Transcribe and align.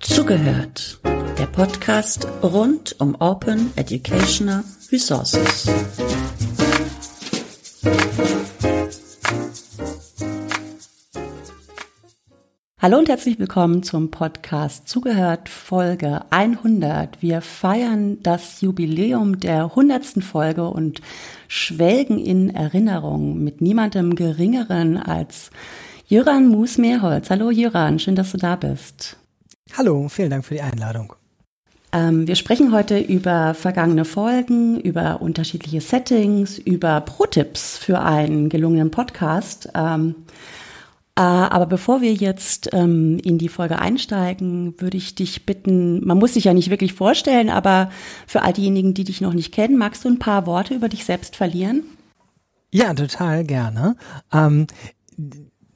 Zugehört. 0.00 1.00
Der 1.38 1.46
Podcast 1.46 2.26
rund 2.42 2.94
um 2.98 3.14
Open 3.20 3.72
Educational 3.76 4.62
Resources. 4.92 5.68
Hallo 12.80 12.98
und 12.98 13.08
herzlich 13.08 13.38
willkommen 13.40 13.82
zum 13.82 14.10
Podcast 14.10 14.88
Zugehört 14.88 15.48
Folge 15.48 16.22
100. 16.30 17.20
Wir 17.20 17.40
feiern 17.40 18.22
das 18.22 18.60
Jubiläum 18.60 19.40
der 19.40 19.64
100. 19.64 20.22
Folge 20.22 20.68
und 20.68 21.00
schwelgen 21.48 22.18
in 22.18 22.54
Erinnerung 22.54 23.42
mit 23.42 23.60
niemandem 23.60 24.14
geringeren 24.14 24.96
als 24.96 25.50
Jöran 26.06 26.48
Mus-Mehrholz. 26.48 27.30
Hallo 27.30 27.50
Jöran, 27.50 27.98
schön, 27.98 28.14
dass 28.14 28.32
du 28.32 28.38
da 28.38 28.54
bist. 28.56 29.16
Hallo, 29.76 30.08
vielen 30.08 30.30
Dank 30.30 30.44
für 30.44 30.54
die 30.54 30.62
Einladung. 30.62 31.14
Ähm, 31.92 32.26
wir 32.26 32.36
sprechen 32.36 32.72
heute 32.72 32.98
über 32.98 33.54
vergangene 33.54 34.04
Folgen, 34.04 34.78
über 34.80 35.22
unterschiedliche 35.22 35.80
Settings, 35.80 36.58
über 36.58 37.00
Pro-Tipps 37.00 37.78
für 37.78 38.00
einen 38.00 38.50
gelungenen 38.50 38.90
Podcast. 38.90 39.70
Ähm, 39.74 40.14
äh, 40.14 40.67
aber 41.22 41.66
bevor 41.66 42.00
wir 42.00 42.12
jetzt 42.12 42.70
ähm, 42.72 43.18
in 43.24 43.38
die 43.38 43.48
Folge 43.48 43.78
einsteigen, 43.80 44.80
würde 44.80 44.96
ich 44.96 45.14
dich 45.14 45.46
bitten, 45.46 46.06
man 46.06 46.18
muss 46.18 46.34
dich 46.34 46.44
ja 46.44 46.54
nicht 46.54 46.70
wirklich 46.70 46.92
vorstellen, 46.92 47.50
aber 47.50 47.90
für 48.26 48.42
all 48.42 48.52
diejenigen, 48.52 48.94
die 48.94 49.04
dich 49.04 49.20
noch 49.20 49.34
nicht 49.34 49.52
kennen, 49.52 49.78
magst 49.78 50.04
du 50.04 50.08
ein 50.08 50.20
paar 50.20 50.46
Worte 50.46 50.74
über 50.74 50.88
dich 50.88 51.04
selbst 51.04 51.34
verlieren? 51.34 51.82
Ja, 52.70 52.94
total 52.94 53.44
gerne. 53.44 53.96
Ähm, 54.32 54.66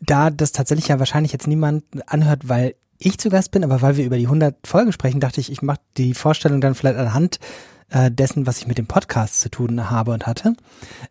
da 0.01 0.31
das 0.31 0.53
tatsächlich 0.53 0.89
ja 0.89 0.99
wahrscheinlich 0.99 1.33
jetzt 1.33 1.49
niemand 1.49 1.84
anhört, 2.06 2.49
weil 2.49 2.77
ich 2.99 3.19
zu 3.19 3.29
Gast 3.29 3.51
bin, 3.51 3.65
aber 3.65 3.83
weil 3.83 3.97
wir 3.97 4.05
über 4.05 4.19
die 4.19 4.27
100 4.27 4.65
Folgen 4.65 4.93
sprechen, 4.93 5.19
dachte 5.19 5.41
ich, 5.41 5.51
ich 5.51 5.62
mache 5.62 5.81
die 5.97 6.15
Vorstellung 6.15 6.61
dann 6.61 6.77
vielleicht 6.77 6.99
anhand 6.99 7.41
äh, 7.91 8.11
dessen, 8.11 8.47
was 8.47 8.59
ich 8.59 8.69
mit 8.69 8.79
dem 8.79 8.87
Podcast 8.87 9.41
zu 9.41 9.51
tun 9.51 9.91
habe 9.91 10.12
und 10.12 10.27
hatte. 10.27 10.55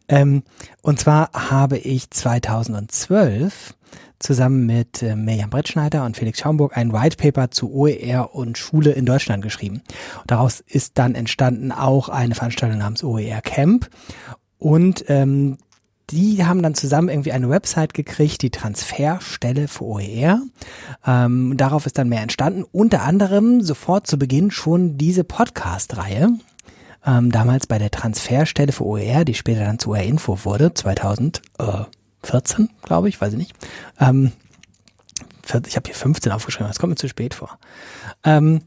Ähm, 0.07 0.43
und 0.81 0.99
zwar 0.99 1.31
habe 1.33 1.77
ich 1.77 2.09
2012 2.11 3.75
zusammen 4.21 4.65
mit 4.65 5.03
äh, 5.03 5.15
Mirjam 5.15 5.49
Brettschneider 5.49 6.05
und 6.05 6.17
Felix 6.17 6.39
Schaumburg 6.39 6.77
ein 6.77 6.93
White 6.93 7.17
Paper 7.17 7.51
zu 7.51 7.73
OER 7.73 8.33
und 8.33 8.57
Schule 8.57 8.91
in 8.91 9.05
Deutschland 9.05 9.43
geschrieben. 9.43 9.81
Und 10.21 10.31
daraus 10.31 10.61
ist 10.61 10.97
dann 10.97 11.15
entstanden 11.15 11.71
auch 11.71 12.09
eine 12.09 12.35
Veranstaltung 12.35 12.79
namens 12.79 13.03
OER 13.03 13.41
Camp. 13.41 13.89
Und 14.57 15.05
ähm, 15.07 15.57
die 16.11 16.45
haben 16.45 16.61
dann 16.61 16.75
zusammen 16.75 17.09
irgendwie 17.09 17.31
eine 17.31 17.49
Website 17.49 17.93
gekriegt, 17.93 18.41
die 18.41 18.49
Transferstelle 18.49 19.67
für 19.67 19.85
OER. 19.85 20.41
Ähm, 21.05 21.55
darauf 21.55 21.85
ist 21.85 21.97
dann 21.97 22.09
mehr 22.09 22.21
entstanden. 22.21 22.65
Unter 22.71 23.03
anderem 23.03 23.61
sofort 23.61 24.07
zu 24.07 24.19
Beginn 24.19 24.51
schon 24.51 24.97
diese 24.97 25.23
Podcast-Reihe. 25.23 26.33
Ähm, 27.05 27.31
damals 27.31 27.65
bei 27.65 27.79
der 27.79 27.91
Transferstelle 27.91 28.73
für 28.73 28.85
OER, 28.85 29.25
die 29.25 29.33
später 29.33 29.63
dann 29.63 29.79
zu 29.79 29.91
OER 29.91 30.03
Info 30.03 30.43
wurde, 30.43 30.73
2014, 32.23 32.69
glaube 32.83 33.09
ich, 33.09 33.19
weiß 33.19 33.33
ich 33.33 33.39
nicht. 33.39 33.53
Ähm, 33.99 34.31
ich 35.65 35.75
habe 35.75 35.87
hier 35.87 35.95
15 35.95 36.31
aufgeschrieben, 36.31 36.67
das 36.67 36.79
kommt 36.79 36.91
mir 36.91 36.95
zu 36.95 37.09
spät 37.09 37.33
vor. 37.33 37.57
Ähm, 38.23 38.61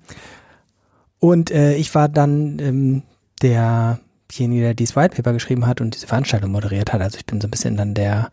und 1.19 1.51
äh, 1.51 1.75
ich 1.77 1.95
war 1.95 2.09
dann 2.09 2.59
ähm, 2.59 3.03
der 3.41 4.01
derjenige, 4.31 4.63
der 4.63 4.75
dieses 4.75 4.97
White 4.97 5.17
Paper 5.17 5.33
geschrieben 5.33 5.67
hat 5.67 5.81
und 5.81 5.95
diese 5.95 6.07
Veranstaltung 6.07 6.51
moderiert 6.51 6.93
hat. 6.93 7.01
Also 7.01 7.19
ich 7.19 7.27
bin 7.27 7.41
so 7.41 7.47
ein 7.47 7.51
bisschen 7.51 7.77
dann 7.77 7.95
der 7.95 8.31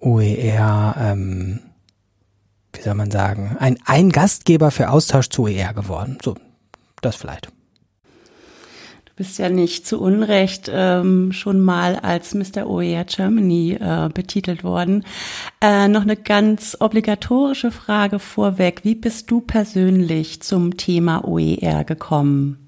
OER, 0.00 0.96
ähm, 0.98 1.60
wie 2.72 2.82
soll 2.82 2.94
man 2.94 3.10
sagen, 3.10 3.56
ein, 3.58 3.78
ein 3.84 4.10
Gastgeber 4.10 4.70
für 4.70 4.90
Austausch 4.90 5.28
zu 5.28 5.44
OER 5.44 5.74
geworden. 5.74 6.18
So, 6.22 6.34
das 7.00 7.16
vielleicht. 7.16 7.48
Bist 9.16 9.38
ja 9.38 9.48
nicht 9.48 9.86
zu 9.86 10.00
Unrecht 10.00 10.68
ähm, 10.72 11.30
schon 11.30 11.60
mal 11.60 11.96
als 11.96 12.34
Mr. 12.34 12.66
OER 12.66 13.04
Germany 13.04 13.78
äh, 13.80 14.08
betitelt 14.12 14.64
worden. 14.64 15.04
Äh, 15.60 15.86
noch 15.86 16.02
eine 16.02 16.16
ganz 16.16 16.76
obligatorische 16.80 17.70
Frage 17.70 18.18
vorweg. 18.18 18.80
Wie 18.82 18.96
bist 18.96 19.30
du 19.30 19.40
persönlich 19.40 20.42
zum 20.42 20.76
Thema 20.76 21.24
OER 21.24 21.84
gekommen? 21.84 22.63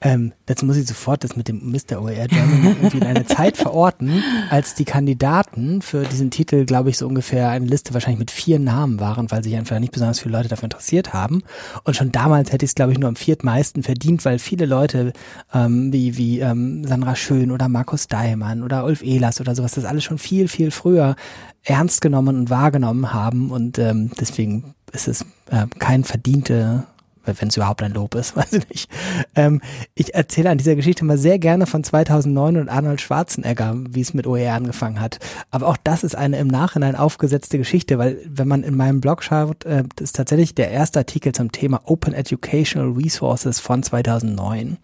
Ähm, 0.00 0.32
dazu 0.46 0.66
muss 0.66 0.76
ich 0.76 0.86
sofort 0.86 1.22
das 1.22 1.36
mit 1.36 1.48
dem 1.48 1.70
Mr. 1.70 2.02
OER 2.02 2.26
Germany 2.26 2.66
irgendwie 2.82 2.98
in 2.98 3.04
eine 3.04 3.24
Zeit 3.24 3.56
verorten, 3.56 4.22
als 4.50 4.74
die 4.74 4.84
Kandidaten 4.84 5.80
für 5.82 6.04
diesen 6.04 6.30
Titel, 6.30 6.64
glaube 6.64 6.90
ich, 6.90 6.98
so 6.98 7.06
ungefähr 7.06 7.50
eine 7.50 7.66
Liste 7.66 7.94
wahrscheinlich 7.94 8.18
mit 8.18 8.30
vier 8.30 8.58
Namen 8.58 9.00
waren, 9.00 9.30
weil 9.30 9.44
sich 9.44 9.54
einfach 9.56 9.78
nicht 9.78 9.92
besonders 9.92 10.20
viele 10.20 10.36
Leute 10.36 10.48
dafür 10.48 10.64
interessiert 10.64 11.12
haben. 11.12 11.42
Und 11.84 11.96
schon 11.96 12.10
damals 12.10 12.52
hätte 12.52 12.64
ich 12.64 12.70
es, 12.70 12.74
glaube 12.74 12.92
ich, 12.92 12.98
nur 12.98 13.08
am 13.08 13.16
viertmeisten 13.16 13.82
verdient, 13.82 14.24
weil 14.24 14.38
viele 14.38 14.66
Leute 14.66 15.12
ähm, 15.54 15.92
wie, 15.92 16.16
wie 16.16 16.40
ähm, 16.40 16.84
Sandra 16.84 17.14
Schön 17.14 17.50
oder 17.50 17.68
Markus 17.68 18.08
Daimann 18.08 18.62
oder 18.62 18.84
Ulf 18.84 19.02
Ehlers 19.02 19.40
oder 19.40 19.54
sowas, 19.54 19.72
das 19.72 19.84
alles 19.84 20.04
schon 20.04 20.18
viel, 20.18 20.48
viel 20.48 20.70
früher 20.70 21.16
ernst 21.62 22.00
genommen 22.00 22.36
und 22.36 22.50
wahrgenommen 22.50 23.12
haben. 23.12 23.50
Und 23.50 23.78
ähm, 23.78 24.10
deswegen 24.18 24.74
ist 24.92 25.08
es 25.08 25.22
äh, 25.50 25.66
kein 25.78 26.04
verdiente 26.04 26.84
wenn 27.24 27.48
es 27.48 27.56
überhaupt 27.56 27.82
ein 27.82 27.92
Lob 27.92 28.14
ist, 28.14 28.36
weiß 28.36 28.52
ich 28.52 28.68
nicht. 28.68 28.90
Ähm, 29.34 29.60
ich 29.94 30.14
erzähle 30.14 30.50
an 30.50 30.58
dieser 30.58 30.76
Geschichte 30.76 31.04
mal 31.04 31.18
sehr 31.18 31.38
gerne 31.38 31.66
von 31.66 31.84
2009 31.84 32.56
und 32.56 32.68
Arnold 32.68 33.00
Schwarzenegger, 33.00 33.76
wie 33.90 34.00
es 34.00 34.14
mit 34.14 34.26
OER 34.26 34.54
angefangen 34.54 35.00
hat. 35.00 35.18
Aber 35.50 35.68
auch 35.68 35.76
das 35.82 36.04
ist 36.04 36.14
eine 36.16 36.38
im 36.38 36.48
Nachhinein 36.48 36.96
aufgesetzte 36.96 37.58
Geschichte, 37.58 37.98
weil 37.98 38.18
wenn 38.26 38.48
man 38.48 38.62
in 38.62 38.76
meinem 38.76 39.00
Blog 39.00 39.22
schaut, 39.22 39.64
äh, 39.64 39.84
ist 40.00 40.16
tatsächlich 40.16 40.54
der 40.54 40.70
erste 40.70 41.00
Artikel 41.00 41.32
zum 41.32 41.52
Thema 41.52 41.80
Open 41.84 42.14
Educational 42.14 42.92
Resources 42.92 43.60
von 43.60 43.82
2009. 43.82 44.78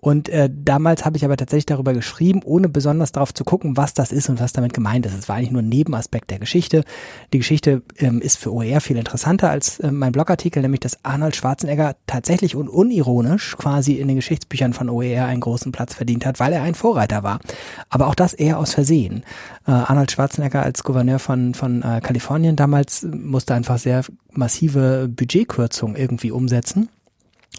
Und 0.00 0.28
äh, 0.28 0.48
damals 0.52 1.04
habe 1.04 1.16
ich 1.16 1.24
aber 1.24 1.36
tatsächlich 1.36 1.66
darüber 1.66 1.92
geschrieben, 1.92 2.42
ohne 2.44 2.68
besonders 2.68 3.10
darauf 3.10 3.34
zu 3.34 3.42
gucken, 3.42 3.76
was 3.76 3.94
das 3.94 4.12
ist 4.12 4.28
und 4.28 4.38
was 4.38 4.52
damit 4.52 4.72
gemeint 4.72 5.04
ist. 5.06 5.18
Es 5.18 5.28
war 5.28 5.36
eigentlich 5.36 5.50
nur 5.50 5.62
ein 5.62 5.68
Nebenaspekt 5.68 6.30
der 6.30 6.38
Geschichte. 6.38 6.84
Die 7.32 7.38
Geschichte 7.38 7.82
ähm, 7.96 8.20
ist 8.20 8.38
für 8.38 8.52
OER 8.52 8.80
viel 8.80 8.96
interessanter 8.96 9.50
als 9.50 9.80
äh, 9.80 9.90
mein 9.90 10.12
Blogartikel, 10.12 10.62
nämlich 10.62 10.80
dass 10.80 11.04
Arnold 11.04 11.34
Schwarzenegger 11.34 11.96
tatsächlich 12.06 12.54
und 12.54 12.68
unironisch 12.68 13.56
quasi 13.56 13.94
in 13.94 14.06
den 14.06 14.16
Geschichtsbüchern 14.16 14.72
von 14.72 14.88
OER 14.88 15.26
einen 15.26 15.40
großen 15.40 15.72
Platz 15.72 15.94
verdient 15.94 16.24
hat, 16.26 16.38
weil 16.38 16.52
er 16.52 16.62
ein 16.62 16.76
Vorreiter 16.76 17.24
war. 17.24 17.40
Aber 17.88 18.06
auch 18.06 18.14
das 18.14 18.34
eher 18.34 18.58
aus 18.58 18.74
Versehen. 18.74 19.24
Äh, 19.66 19.72
Arnold 19.72 20.12
Schwarzenegger 20.12 20.62
als 20.62 20.84
Gouverneur 20.84 21.18
von, 21.18 21.54
von 21.54 21.82
äh, 21.82 22.00
Kalifornien 22.00 22.54
damals 22.54 23.02
musste 23.02 23.54
einfach 23.54 23.78
sehr 23.78 24.04
massive 24.30 25.08
Budgetkürzungen 25.08 25.96
irgendwie 25.96 26.30
umsetzen 26.30 26.88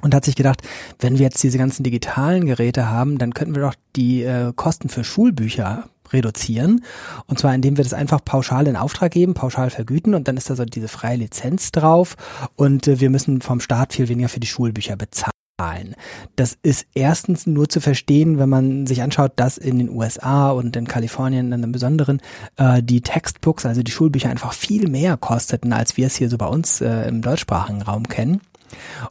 und 0.02 0.16
hat 0.16 0.26
sich 0.26 0.36
gedacht, 0.36 0.62
wenn 1.00 1.18
wir 1.18 1.26
jetzt 1.26 1.44
diese 1.44 1.58
ganzen 1.58 1.84
digitalen 1.84 2.46
Geräte 2.46 2.90
haben, 2.90 3.18
dann 3.18 3.34
könnten 3.34 3.56
wir 3.56 3.64
doch 3.64 3.76
die 3.96 4.24
äh, 4.24 4.54
Kosten 4.56 4.90
für 4.90 5.04
Schulbücher 5.04 5.90
reduzieren. 6.14 6.84
Und 7.28 7.40
zwar 7.40 7.54
indem 7.54 7.78
wir 7.78 7.84
das 7.84 7.94
einfach 7.94 8.24
pauschal 8.24 8.68
in 8.68 8.76
Auftrag 8.76 9.12
geben, 9.12 9.34
pauschal 9.34 9.70
vergüten 9.70 10.16
und 10.16 10.28
dann 10.28 10.38
ist 10.38 10.50
da 10.50 10.56
so 10.56 10.66
diese 10.66 10.88
freie 10.88 11.18
Lizenz 11.18 11.72
drauf 11.72 12.16
und 12.56 12.88
äh, 12.88 13.00
wir 13.00 13.10
müssen 13.10 13.42
vom 13.42 13.60
Staat 13.60 13.94
viel 13.94 14.10
weniger 14.10 14.30
für 14.30 14.40
die 14.40 14.48
Schulbücher 14.48 14.96
bezahlen. 14.96 15.34
Das 16.38 16.58
ist 16.64 16.88
erstens 16.94 17.46
nur 17.46 17.68
zu 17.68 17.82
verstehen, 17.82 18.40
wenn 18.40 18.48
man 18.48 18.88
sich 18.88 19.02
anschaut, 19.02 19.34
dass 19.36 19.58
in 19.58 19.78
den 19.78 19.90
USA 19.90 20.52
und 20.52 20.76
in 20.78 20.88
Kalifornien 20.88 21.48
in 21.48 21.54
einem 21.54 21.74
Besonderen 21.74 22.22
äh, 22.56 22.82
die 22.82 23.02
Textbooks, 23.02 23.66
also 23.66 23.84
die 23.84 23.92
Schulbücher 23.92 24.30
einfach 24.30 24.54
viel 24.54 24.88
mehr 24.88 25.18
kosteten, 25.18 25.74
als 25.74 25.98
wir 25.98 26.08
es 26.08 26.16
hier 26.16 26.30
so 26.30 26.38
bei 26.38 26.48
uns 26.48 26.80
äh, 26.80 27.10
im 27.10 27.22
deutschsprachigen 27.22 27.82
Raum 27.82 28.08
kennen. 28.08 28.40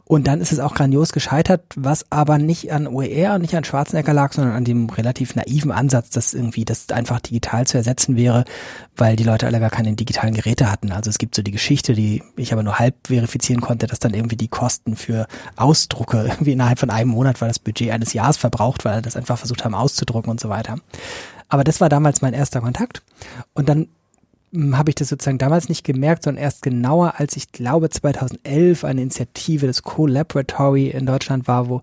Und 0.05 0.27
dann 0.27 0.41
ist 0.41 0.51
es 0.51 0.59
auch 0.59 0.73
grandios 0.75 1.11
gescheitert, 1.11 1.63
was 1.75 2.05
aber 2.09 2.37
nicht 2.37 2.71
an 2.71 2.87
OER 2.87 3.35
und 3.35 3.41
nicht 3.41 3.55
an 3.55 3.63
Schwarzenegger 3.63 4.13
lag, 4.13 4.33
sondern 4.33 4.55
an 4.55 4.63
dem 4.63 4.89
relativ 4.89 5.35
naiven 5.35 5.71
Ansatz, 5.71 6.09
dass 6.09 6.33
irgendwie 6.33 6.65
das 6.65 6.89
einfach 6.89 7.19
digital 7.19 7.67
zu 7.67 7.77
ersetzen 7.77 8.15
wäre, 8.15 8.45
weil 8.95 9.15
die 9.15 9.23
Leute 9.23 9.45
alle 9.45 9.59
gar 9.59 9.69
keine 9.69 9.93
digitalen 9.93 10.33
Geräte 10.33 10.71
hatten. 10.71 10.91
Also 10.91 11.09
es 11.09 11.17
gibt 11.17 11.35
so 11.35 11.41
die 11.41 11.51
Geschichte, 11.51 11.93
die 11.93 12.23
ich 12.35 12.53
aber 12.53 12.63
nur 12.63 12.79
halb 12.79 12.95
verifizieren 13.07 13.61
konnte, 13.61 13.87
dass 13.87 13.99
dann 13.99 14.13
irgendwie 14.13 14.37
die 14.37 14.47
Kosten 14.47 14.95
für 14.95 15.27
Ausdrucke 15.55 16.23
irgendwie 16.27 16.53
innerhalb 16.53 16.79
von 16.79 16.89
einem 16.89 17.11
Monat, 17.11 17.41
weil 17.41 17.49
das 17.49 17.59
Budget 17.59 17.91
eines 17.91 18.13
Jahres 18.13 18.37
verbraucht, 18.37 18.85
weil 18.85 19.01
das 19.01 19.15
einfach 19.15 19.37
versucht 19.37 19.65
haben 19.65 19.75
auszudrucken 19.75 20.31
und 20.31 20.39
so 20.39 20.49
weiter. 20.49 20.77
Aber 21.49 21.63
das 21.63 21.81
war 21.81 21.89
damals 21.89 22.21
mein 22.21 22.33
erster 22.33 22.61
Kontakt. 22.61 23.01
Und 23.53 23.69
dann 23.69 23.87
habe 24.53 24.89
ich 24.89 24.95
das 24.95 25.09
sozusagen 25.09 25.37
damals 25.37 25.69
nicht 25.69 25.83
gemerkt, 25.83 26.23
sondern 26.23 26.43
erst 26.43 26.61
genauer, 26.63 27.15
als 27.17 27.35
ich 27.35 27.51
glaube 27.51 27.89
2011 27.89 28.83
eine 28.83 29.01
Initiative 29.01 29.67
des 29.67 29.83
Co-Laboratory 29.83 30.87
in 30.87 31.05
Deutschland 31.05 31.47
war, 31.47 31.69
wo 31.69 31.81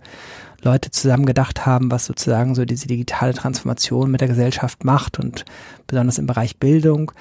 Leute 0.62 0.90
zusammen 0.90 1.26
gedacht 1.26 1.64
haben, 1.64 1.90
was 1.90 2.06
sozusagen 2.06 2.54
so 2.54 2.64
diese 2.64 2.88
digitale 2.88 3.34
Transformation 3.34 4.10
mit 4.10 4.20
der 4.20 4.28
Gesellschaft 4.28 4.84
macht 4.84 5.18
und 5.18 5.44
besonders 5.86 6.18
im 6.18 6.26
Bereich 6.26 6.58
Bildung. 6.58 7.12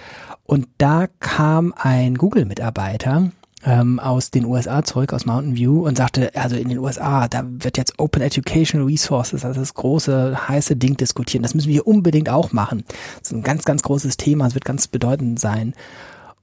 Und 0.44 0.68
da 0.77 1.07
kam 1.19 1.74
ein 1.77 2.15
Google-Mitarbeiter 2.15 3.31
ähm, 3.65 4.00
aus 4.00 4.31
den 4.31 4.45
USA 4.45 4.83
zurück, 4.83 5.12
aus 5.12 5.25
Mountain 5.25 5.56
View 5.56 5.85
und 5.85 5.97
sagte, 5.97 6.31
also 6.35 6.56
in 6.56 6.69
den 6.69 6.77
USA, 6.77 7.27
da 7.27 7.44
wird 7.45 7.77
jetzt 7.77 8.00
Open 8.00 8.21
Education 8.21 8.85
Resources, 8.85 9.44
also 9.44 9.59
das 9.59 9.73
große, 9.73 10.47
heiße 10.47 10.75
Ding 10.75 10.97
diskutieren. 10.97 11.44
Das 11.44 11.56
müssen 11.56 11.67
wir 11.67 11.73
hier 11.73 11.88
unbedingt 11.88 12.29
auch 12.29 12.51
machen. 12.51 12.83
Das 13.19 13.31
ist 13.31 13.33
ein 13.33 13.44
ganz, 13.44 13.65
ganz 13.65 13.81
großes 13.81 14.17
Thema, 14.17 14.45
es 14.45 14.53
wird 14.53 14.65
ganz 14.65 14.88
bedeutend 14.88 15.39
sein. 15.39 15.73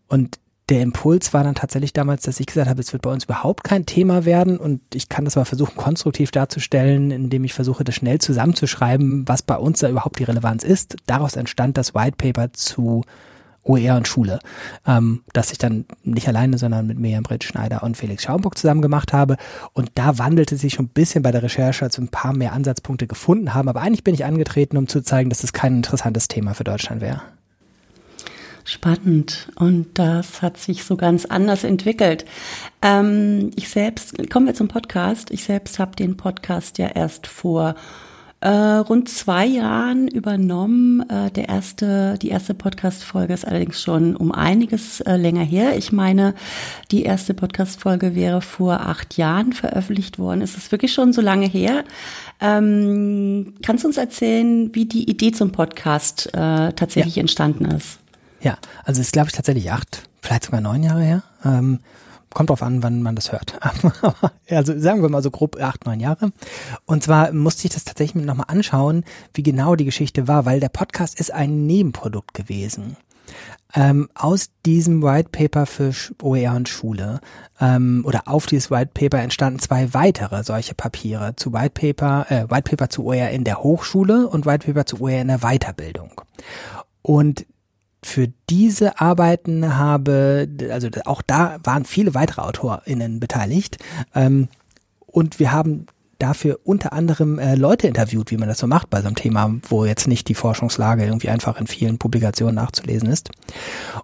Und 0.08 0.38
der 0.68 0.82
Impuls 0.82 1.34
war 1.34 1.44
dann 1.44 1.54
tatsächlich 1.54 1.92
damals, 1.92 2.22
dass 2.22 2.40
ich 2.40 2.46
gesagt 2.46 2.68
habe, 2.68 2.80
es 2.80 2.92
wird 2.92 3.02
bei 3.02 3.10
uns 3.10 3.24
überhaupt 3.24 3.64
kein 3.64 3.84
Thema 3.84 4.24
werden 4.24 4.58
und 4.58 4.80
ich 4.94 5.08
kann 5.08 5.24
das 5.24 5.36
mal 5.36 5.44
versuchen, 5.44 5.76
konstruktiv 5.76 6.30
darzustellen, 6.30 7.10
indem 7.10 7.44
ich 7.44 7.52
versuche, 7.52 7.84
das 7.84 7.94
schnell 7.94 8.20
zusammenzuschreiben, 8.20 9.28
was 9.28 9.42
bei 9.42 9.56
uns 9.56 9.80
da 9.80 9.88
überhaupt 9.88 10.18
die 10.18 10.24
Relevanz 10.24 10.64
ist. 10.64 10.96
Daraus 11.06 11.36
entstand 11.36 11.76
das 11.76 11.94
White 11.94 12.16
Paper 12.16 12.52
zu 12.52 13.02
OER 13.64 13.96
und 13.96 14.08
Schule, 14.08 14.40
ähm, 14.86 15.22
das 15.32 15.52
ich 15.52 15.58
dann 15.58 15.84
nicht 16.02 16.28
alleine, 16.28 16.58
sondern 16.58 16.86
mit 16.86 16.98
Miriam 16.98 17.22
Britt 17.22 17.44
Schneider 17.44 17.82
und 17.82 17.96
Felix 17.96 18.24
Schaumburg 18.24 18.58
zusammen 18.58 18.82
gemacht 18.82 19.12
habe. 19.12 19.36
Und 19.72 19.92
da 19.94 20.18
wandelte 20.18 20.56
sich 20.56 20.74
schon 20.74 20.86
ein 20.86 20.88
bisschen 20.88 21.22
bei 21.22 21.30
der 21.30 21.42
Recherche, 21.42 21.84
als 21.84 21.98
wir 21.98 22.04
ein 22.04 22.08
paar 22.08 22.34
mehr 22.34 22.52
Ansatzpunkte 22.52 23.06
gefunden 23.06 23.54
haben. 23.54 23.68
Aber 23.68 23.82
eigentlich 23.82 24.04
bin 24.04 24.14
ich 24.14 24.24
angetreten, 24.24 24.76
um 24.76 24.88
zu 24.88 25.02
zeigen, 25.02 25.30
dass 25.30 25.44
es 25.44 25.52
kein 25.52 25.76
interessantes 25.76 26.28
Thema 26.28 26.54
für 26.54 26.64
Deutschland 26.64 27.00
wäre. 27.00 27.22
Spannend. 28.64 29.48
Und 29.56 29.98
das 29.98 30.40
hat 30.40 30.56
sich 30.56 30.84
so 30.84 30.96
ganz 30.96 31.24
anders 31.24 31.64
entwickelt. 31.64 32.24
Ähm, 32.80 33.50
ich 33.56 33.68
selbst, 33.68 34.30
kommen 34.30 34.46
wir 34.46 34.54
zum 34.54 34.68
Podcast. 34.68 35.30
Ich 35.30 35.44
selbst 35.44 35.78
habe 35.78 35.96
den 35.96 36.16
Podcast 36.16 36.78
ja 36.78 36.88
erst 36.88 37.26
vor 37.26 37.74
äh, 38.42 38.48
rund 38.48 39.08
zwei 39.08 39.46
Jahren 39.46 40.08
übernommen. 40.08 41.08
Äh, 41.08 41.30
der 41.30 41.48
erste, 41.48 42.18
die 42.18 42.28
erste 42.28 42.54
Podcast-Folge 42.54 43.32
ist 43.32 43.46
allerdings 43.46 43.80
schon 43.80 44.16
um 44.16 44.32
einiges 44.32 45.00
äh, 45.00 45.16
länger 45.16 45.44
her. 45.44 45.76
Ich 45.76 45.92
meine, 45.92 46.34
die 46.90 47.04
erste 47.04 47.34
Podcast-Folge 47.34 48.16
wäre 48.16 48.42
vor 48.42 48.80
acht 48.80 49.16
Jahren 49.16 49.52
veröffentlicht 49.52 50.18
worden. 50.18 50.42
Es 50.42 50.56
ist 50.56 50.72
wirklich 50.72 50.92
schon 50.92 51.12
so 51.12 51.20
lange 51.20 51.46
her. 51.46 51.84
Ähm, 52.40 53.54
kannst 53.64 53.84
du 53.84 53.88
uns 53.88 53.96
erzählen, 53.96 54.74
wie 54.74 54.86
die 54.86 55.08
Idee 55.08 55.30
zum 55.30 55.52
Podcast 55.52 56.26
äh, 56.34 56.72
tatsächlich 56.72 57.16
ja. 57.16 57.20
entstanden 57.20 57.66
ist? 57.66 58.00
Ja, 58.40 58.58
also 58.84 59.00
es 59.00 59.06
ist, 59.06 59.12
glaube 59.12 59.28
ich, 59.28 59.34
tatsächlich 59.34 59.70
acht, 59.70 60.02
vielleicht 60.20 60.46
sogar 60.46 60.60
neun 60.60 60.82
Jahre 60.82 61.02
her. 61.02 61.22
Ähm, 61.44 61.78
kommt 62.34 62.50
drauf 62.50 62.62
an, 62.62 62.82
wann 62.82 63.02
man 63.02 63.14
das 63.14 63.32
hört. 63.32 63.58
also 64.48 64.78
sagen 64.78 65.02
wir 65.02 65.08
mal 65.08 65.22
so 65.22 65.30
grob 65.30 65.60
acht, 65.60 65.86
neun 65.86 66.00
Jahre. 66.00 66.32
Und 66.86 67.02
zwar 67.02 67.32
musste 67.32 67.66
ich 67.66 67.74
das 67.74 67.84
tatsächlich 67.84 68.24
nochmal 68.24 68.46
anschauen, 68.48 69.04
wie 69.34 69.42
genau 69.42 69.76
die 69.76 69.84
Geschichte 69.84 70.28
war, 70.28 70.46
weil 70.46 70.60
der 70.60 70.68
Podcast 70.68 71.18
ist 71.18 71.32
ein 71.32 71.66
Nebenprodukt 71.66 72.34
gewesen. 72.34 72.96
Ähm, 73.74 74.08
aus 74.14 74.50
diesem 74.66 75.02
White 75.02 75.30
Paper 75.32 75.64
für 75.64 75.92
OER 76.20 76.54
und 76.54 76.68
Schule 76.68 77.20
ähm, 77.58 78.02
oder 78.06 78.24
auf 78.26 78.44
dieses 78.44 78.70
White 78.70 78.90
Paper 78.92 79.20
entstanden 79.22 79.60
zwei 79.60 79.94
weitere 79.94 80.44
solche 80.44 80.74
Papiere 80.74 81.34
zu 81.36 81.54
White 81.54 81.70
Paper, 81.70 82.26
äh, 82.30 82.50
White 82.50 82.70
Paper 82.70 82.90
zu 82.90 83.06
OER 83.06 83.30
in 83.30 83.44
der 83.44 83.62
Hochschule 83.62 84.28
und 84.28 84.44
White 84.44 84.66
Paper 84.66 84.84
zu 84.84 85.00
OER 85.00 85.22
in 85.22 85.28
der 85.28 85.38
Weiterbildung. 85.38 86.20
Und 87.00 87.46
für 88.04 88.28
diese 88.50 89.00
Arbeiten 89.00 89.76
habe, 89.76 90.48
also 90.70 90.88
auch 91.04 91.22
da 91.22 91.58
waren 91.62 91.84
viele 91.84 92.14
weitere 92.14 92.42
AutorInnen 92.42 93.20
beteiligt. 93.20 93.78
Ähm, 94.14 94.48
und 95.06 95.38
wir 95.38 95.52
haben 95.52 95.86
dafür 96.18 96.60
unter 96.64 96.92
anderem 96.92 97.38
äh, 97.38 97.54
Leute 97.56 97.88
interviewt, 97.88 98.30
wie 98.30 98.36
man 98.36 98.48
das 98.48 98.58
so 98.58 98.66
macht 98.66 98.90
bei 98.90 99.00
so 99.00 99.08
einem 99.08 99.16
Thema, 99.16 99.54
wo 99.68 99.84
jetzt 99.84 100.06
nicht 100.06 100.28
die 100.28 100.34
Forschungslage 100.34 101.04
irgendwie 101.04 101.28
einfach 101.28 101.60
in 101.60 101.66
vielen 101.66 101.98
Publikationen 101.98 102.54
nachzulesen 102.54 103.08
ist. 103.08 103.30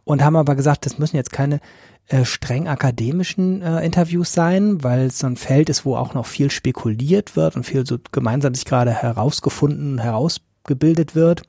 Und 0.05 0.25
haben 0.25 0.37
aber 0.37 0.57
gesagt, 0.57 0.85
das 0.85 0.99
müssen 0.99 1.17
jetzt 1.17 1.33
keine 1.33 1.61
äh, 2.09 2.25
streng 2.25 2.67
akademischen 2.67 3.63
äh, 3.63 3.85
Interviews 3.85 4.33
sein, 4.33 4.83
weil 4.83 5.07
es 5.07 5.21
so 5.21 5.27
ein 5.29 5.37
Feld 5.37 5.69
ist, 5.69 5.85
wo 5.85 5.97
auch 5.97 6.15
noch 6.15 6.27
viel 6.27 6.51
spekuliert 6.51 7.37
wird 7.37 7.55
und 7.55 7.65
viel 7.65 7.87
so 7.87 7.99
gemeinsam 8.11 8.55
sich 8.55 8.65
gerade 8.65 8.91
herausgefunden, 8.91 9.99
herausgebildet 9.99 11.15
wird 11.15 11.43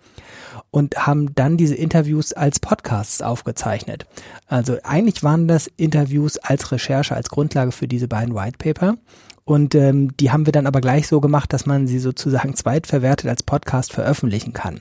und 0.71 1.07
haben 1.07 1.33
dann 1.35 1.57
diese 1.57 1.75
Interviews 1.75 2.33
als 2.33 2.59
Podcasts 2.59 3.21
aufgezeichnet. 3.21 4.05
Also 4.47 4.77
eigentlich 4.83 5.23
waren 5.23 5.47
das 5.47 5.67
Interviews 5.77 6.37
als 6.37 6.71
Recherche, 6.71 7.15
als 7.15 7.29
Grundlage 7.29 7.71
für 7.71 7.87
diese 7.87 8.07
beiden 8.07 8.35
White 8.35 8.57
Paper. 8.57 8.97
Und 9.49 9.73
ähm, 9.73 10.15
die 10.17 10.31
haben 10.31 10.45
wir 10.45 10.51
dann 10.51 10.67
aber 10.67 10.79
gleich 10.79 11.07
so 11.07 11.19
gemacht, 11.19 11.51
dass 11.53 11.65
man 11.65 11.87
sie 11.87 11.97
sozusagen 11.97 12.53
zweitverwertet 12.53 13.27
als 13.27 13.41
Podcast 13.41 13.91
veröffentlichen 13.91 14.53
kann. 14.53 14.79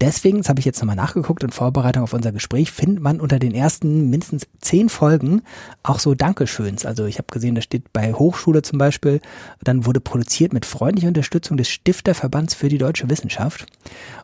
Deswegen, 0.00 0.38
das 0.38 0.48
habe 0.48 0.58
ich 0.58 0.66
jetzt 0.66 0.80
nochmal 0.80 0.96
nachgeguckt 0.96 1.44
in 1.44 1.52
Vorbereitung 1.52 2.02
auf 2.02 2.12
unser 2.12 2.32
Gespräch, 2.32 2.72
findet 2.72 3.00
man 3.00 3.20
unter 3.20 3.38
den 3.38 3.54
ersten 3.54 4.10
mindestens 4.10 4.48
zehn 4.60 4.88
Folgen 4.88 5.42
auch 5.84 6.00
so 6.00 6.16
Dankeschöns. 6.16 6.84
Also 6.84 7.04
ich 7.04 7.18
habe 7.18 7.28
gesehen, 7.30 7.54
da 7.54 7.60
steht 7.60 7.92
bei 7.92 8.12
Hochschule 8.12 8.62
zum 8.62 8.80
Beispiel, 8.80 9.20
dann 9.62 9.86
wurde 9.86 10.00
produziert 10.00 10.52
mit 10.52 10.66
freundlicher 10.66 11.06
Unterstützung 11.06 11.56
des 11.56 11.68
Stifterverbands 11.68 12.54
für 12.54 12.68
die 12.68 12.78
deutsche 12.78 13.08
Wissenschaft. 13.08 13.66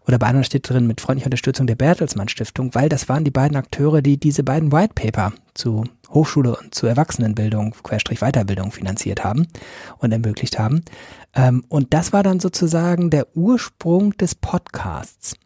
Oder 0.08 0.18
bei 0.18 0.26
anderen 0.26 0.42
steht 0.42 0.68
drin 0.68 0.88
mit 0.88 1.00
freundlicher 1.00 1.28
Unterstützung 1.28 1.68
der 1.68 1.76
Bertelsmann 1.76 2.28
Stiftung, 2.28 2.74
weil 2.74 2.88
das 2.88 3.08
waren 3.08 3.22
die 3.22 3.30
beiden 3.30 3.56
Akteure, 3.56 4.02
die 4.02 4.18
diese 4.18 4.42
beiden 4.42 4.72
White 4.72 4.94
Paper 4.96 5.32
zu 5.54 5.84
Hochschule 6.10 6.56
und 6.56 6.74
zu 6.74 6.86
Erwachsenenbildung, 6.86 7.74
Querstrich 7.82 8.20
Weiterbildung 8.20 8.72
finanziert 8.72 9.24
haben 9.24 9.46
und 9.98 10.12
ermöglicht 10.12 10.58
haben. 10.58 10.84
Ähm, 11.34 11.64
und 11.68 11.94
das 11.94 12.12
war 12.12 12.22
dann 12.22 12.40
sozusagen 12.40 13.10
der 13.10 13.36
Ursprung 13.36 14.16
des 14.16 14.34
Podcasts. 14.34 15.36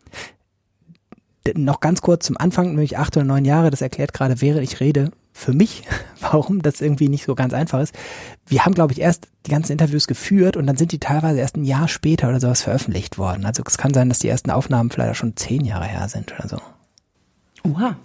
Noch 1.54 1.80
ganz 1.80 2.02
kurz 2.02 2.26
zum 2.26 2.36
Anfang, 2.36 2.68
nämlich 2.68 2.98
acht 2.98 3.16
oder 3.16 3.26
neun 3.26 3.44
Jahre, 3.44 3.70
das 3.70 3.82
erklärt 3.82 4.12
gerade, 4.12 4.40
während 4.40 4.62
ich 4.62 4.78
rede, 4.78 5.10
für 5.32 5.52
mich, 5.52 5.82
warum 6.20 6.62
das 6.62 6.80
irgendwie 6.80 7.08
nicht 7.08 7.24
so 7.24 7.34
ganz 7.34 7.52
einfach 7.54 7.80
ist. 7.80 7.94
Wir 8.46 8.64
haben, 8.64 8.74
glaube 8.74 8.92
ich, 8.92 9.00
erst 9.00 9.28
die 9.46 9.50
ganzen 9.50 9.72
Interviews 9.72 10.06
geführt 10.06 10.56
und 10.56 10.66
dann 10.66 10.76
sind 10.76 10.92
die 10.92 11.00
teilweise 11.00 11.40
erst 11.40 11.56
ein 11.56 11.64
Jahr 11.64 11.88
später 11.88 12.28
oder 12.28 12.38
sowas 12.38 12.62
veröffentlicht 12.62 13.18
worden. 13.18 13.44
Also 13.44 13.62
es 13.66 13.78
kann 13.78 13.94
sein, 13.94 14.08
dass 14.08 14.20
die 14.20 14.28
ersten 14.28 14.50
Aufnahmen 14.50 14.90
vielleicht 14.90 15.16
schon 15.16 15.36
zehn 15.36 15.64
Jahre 15.64 15.86
her 15.86 16.08
sind 16.08 16.32
oder 16.32 16.48
so. 16.48 16.58
Oha. 17.64 17.96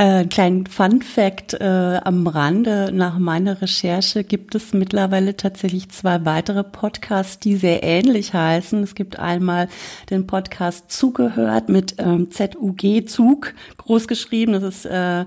Äh, 0.00 0.24
kleinen 0.28 0.66
Fun 0.66 1.02
Fact 1.02 1.52
äh, 1.52 2.00
am 2.02 2.26
Rande. 2.26 2.90
Nach 2.90 3.18
meiner 3.18 3.60
Recherche 3.60 4.24
gibt 4.24 4.54
es 4.54 4.72
mittlerweile 4.72 5.36
tatsächlich 5.36 5.90
zwei 5.90 6.24
weitere 6.24 6.64
Podcasts, 6.64 7.38
die 7.38 7.56
sehr 7.56 7.82
ähnlich 7.82 8.32
heißen. 8.32 8.82
Es 8.82 8.94
gibt 8.94 9.18
einmal 9.18 9.68
den 10.08 10.26
Podcast 10.26 10.90
Zugehört 10.90 11.68
mit 11.68 11.96
ähm, 11.98 12.30
ZUG 12.30 13.06
Zug 13.08 13.52
großgeschrieben. 13.76 14.54
Das 14.54 14.62
ist 14.62 14.86
äh, 14.86 15.26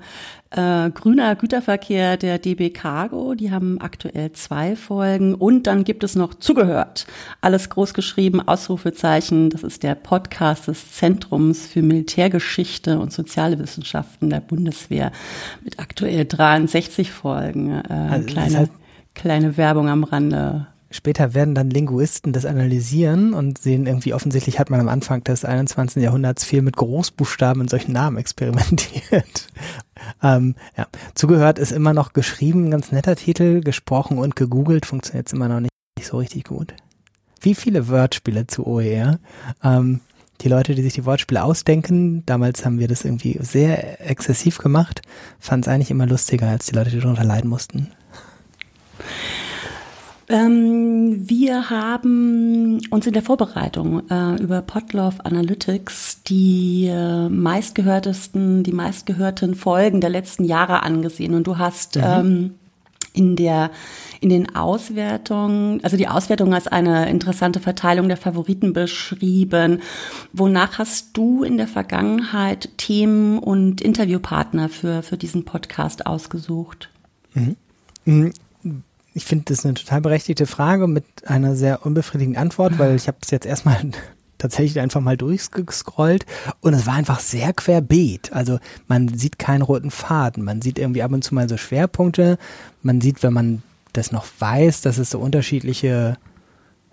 äh, 0.55 0.91
Grüner 0.91 1.35
Güterverkehr 1.35 2.17
der 2.17 2.38
DB 2.38 2.69
Cargo. 2.69 3.33
Die 3.33 3.51
haben 3.51 3.81
aktuell 3.81 4.31
zwei 4.33 4.75
Folgen. 4.75 5.33
Und 5.33 5.67
dann 5.67 5.83
gibt 5.83 6.03
es 6.03 6.15
noch 6.15 6.35
Zugehört. 6.35 7.07
Alles 7.41 7.69
großgeschrieben, 7.69 8.47
Ausrufezeichen. 8.47 9.50
Das 9.50 9.63
ist 9.63 9.83
der 9.83 9.95
Podcast 9.95 10.67
des 10.67 10.91
Zentrums 10.94 11.65
für 11.65 11.81
Militärgeschichte 11.81 13.00
und 13.00 13.11
Soziale 13.11 13.59
Wissenschaften 13.59 14.29
der 14.29 14.41
Bundeswehr 14.41 15.12
mit 15.63 15.79
aktuell 15.79 16.25
63 16.25 17.12
Folgen. 17.12 17.72
Äh, 17.72 17.93
also 17.93 18.25
kleine, 18.27 18.57
heißt, 18.60 18.72
kleine 19.15 19.57
Werbung 19.57 19.89
am 19.89 20.03
Rande. 20.03 20.67
Später 20.93 21.33
werden 21.33 21.55
dann 21.55 21.72
Linguisten 21.72 22.33
das 22.33 22.45
analysieren 22.45 23.33
und 23.33 23.57
sehen 23.57 23.88
irgendwie, 23.88 24.13
offensichtlich 24.13 24.60
hat 24.60 24.69
man 24.69 24.79
am 24.79 24.88
Anfang 24.88 25.24
des 25.24 25.43
21. 25.43 26.03
Jahrhunderts 26.03 26.45
viel 26.45 26.62
mit 26.62 26.77
Großbuchstaben 26.77 27.63
in 27.63 27.67
solchen 27.67 27.93
Namen 27.93 28.17
experimentiert. 28.17 29.48
Ähm, 30.22 30.55
ja. 30.77 30.88
Zugehört 31.15 31.60
ist 31.60 31.72
immer 31.72 31.93
noch 31.93 32.13
geschrieben, 32.13 32.72
ganz 32.72 32.91
netter 32.91 33.15
Titel, 33.15 33.62
gesprochen 33.62 34.17
und 34.17 34.36
gegoogelt 34.36 34.86
funktioniert 34.86 35.31
immer 35.33 35.48
noch 35.48 35.60
nicht, 35.60 35.72
nicht 35.98 36.07
so 36.07 36.17
richtig 36.17 36.45
gut. 36.45 36.74
Wie 37.41 37.55
viele 37.55 37.89
Wordspiele 37.89 38.48
zu 38.48 38.65
OER? 38.65 39.19
Ähm, 39.63 40.00
die 40.41 40.50
Leute, 40.50 40.75
die 40.75 40.81
sich 40.81 40.93
die 40.93 41.05
Wortspiele 41.05 41.43
ausdenken, 41.43 42.25
damals 42.25 42.65
haben 42.65 42.79
wir 42.79 42.88
das 42.88 43.05
irgendwie 43.05 43.38
sehr 43.39 44.10
exzessiv 44.10 44.57
gemacht, 44.57 45.01
fanden 45.39 45.63
es 45.63 45.67
eigentlich 45.67 45.91
immer 45.91 46.05
lustiger 46.05 46.48
als 46.48 46.65
die 46.65 46.75
Leute, 46.75 46.89
die 46.89 47.00
darunter 47.00 47.24
leiden 47.24 47.50
mussten. 47.50 47.91
Ähm, 50.30 51.30
wir 51.30 51.70
haben 51.70 52.80
uns 52.89 53.06
in 53.06 53.13
der 53.13 53.22
Vorbereitung 53.22 54.10
äh, 54.10 54.42
über 54.42 54.62
Podlove 54.62 55.25
Analytics 55.25 56.24
die 56.24 56.88
äh, 56.89 57.27
meistgehörtesten, 57.30 58.63
die 58.63 58.72
meistgehörten 58.72 59.56
Folgen 59.56 60.00
der 60.00 60.10
letzten 60.10 60.46
Jahre 60.46 60.84
angesehen 60.84 61.34
und 61.34 61.46
du 61.46 61.58
hast 61.58 61.98
mhm. 61.98 62.03
ähm, 62.03 62.53
in 63.13 63.36
der 63.36 63.70
in 64.22 64.30
den 64.30 64.56
Auswertungen, 64.56 65.84
also 65.84 65.98
die 65.98 66.08
Auswertung 66.08 66.53
als 66.53 66.68
eine 66.68 67.10
interessante 67.10 67.60
Verteilung 67.60 68.08
der 68.08 68.15
Favoriten 68.15 68.72
beschrieben. 68.72 69.82
Wonach 70.32 70.80
hast 70.80 71.18
du 71.18 71.44
in 71.44 71.58
der 71.58 71.68
Vergangenheit 71.68 72.70
Themen 72.77 73.38
und 73.39 73.82
Interviewpartner 73.82 74.70
für 74.70 75.03
für 75.03 75.18
diesen 75.18 75.44
Podcast 75.44 76.06
ausgesucht? 76.06 76.89
Mhm. 78.06 78.32
Ich 79.13 79.25
finde 79.25 79.46
das 79.48 79.65
eine 79.65 79.75
total 79.75 80.01
berechtigte 80.01 80.46
Frage 80.46 80.88
mit 80.88 81.05
einer 81.25 81.55
sehr 81.55 81.86
unbefriedigenden 81.86 82.41
Antwort, 82.41 82.79
weil 82.79 82.96
ich 82.96 83.08
habe 83.08 83.17
es 83.22 83.32
jetzt 83.32 83.46
erstmal 83.46 83.79
tatsächlich 84.38 84.79
einfach 84.79 85.01
mal 85.01 85.15
durchgescrollt 85.17 86.25
und 86.62 86.74
es 86.74 86.86
war 86.86 86.96
einfach 86.96 87.20
sehr 87.20 87.53
querbeet. 87.53 88.34
Also 88.34 88.60
man 88.88 89.08
sieht 89.08 89.39
keinen 89.39 89.62
roten 89.62 89.91
Faden, 89.91 90.43
man 90.43 90.62
sieht 90.62 90.79
irgendwie 90.79 91.03
ab 91.03 91.12
und 91.12 91.24
zu 91.24 91.34
mal 91.34 91.48
so 91.48 91.58
Schwerpunkte, 91.58 92.38
man 92.82 93.00
sieht, 93.00 93.24
wenn 93.24 93.34
man 93.34 93.63
das 93.93 94.12
noch 94.12 94.25
weiß, 94.39 94.82
dass 94.82 94.98
es 94.98 95.12
so 95.12 95.20
unterschiedliche, 95.20 96.17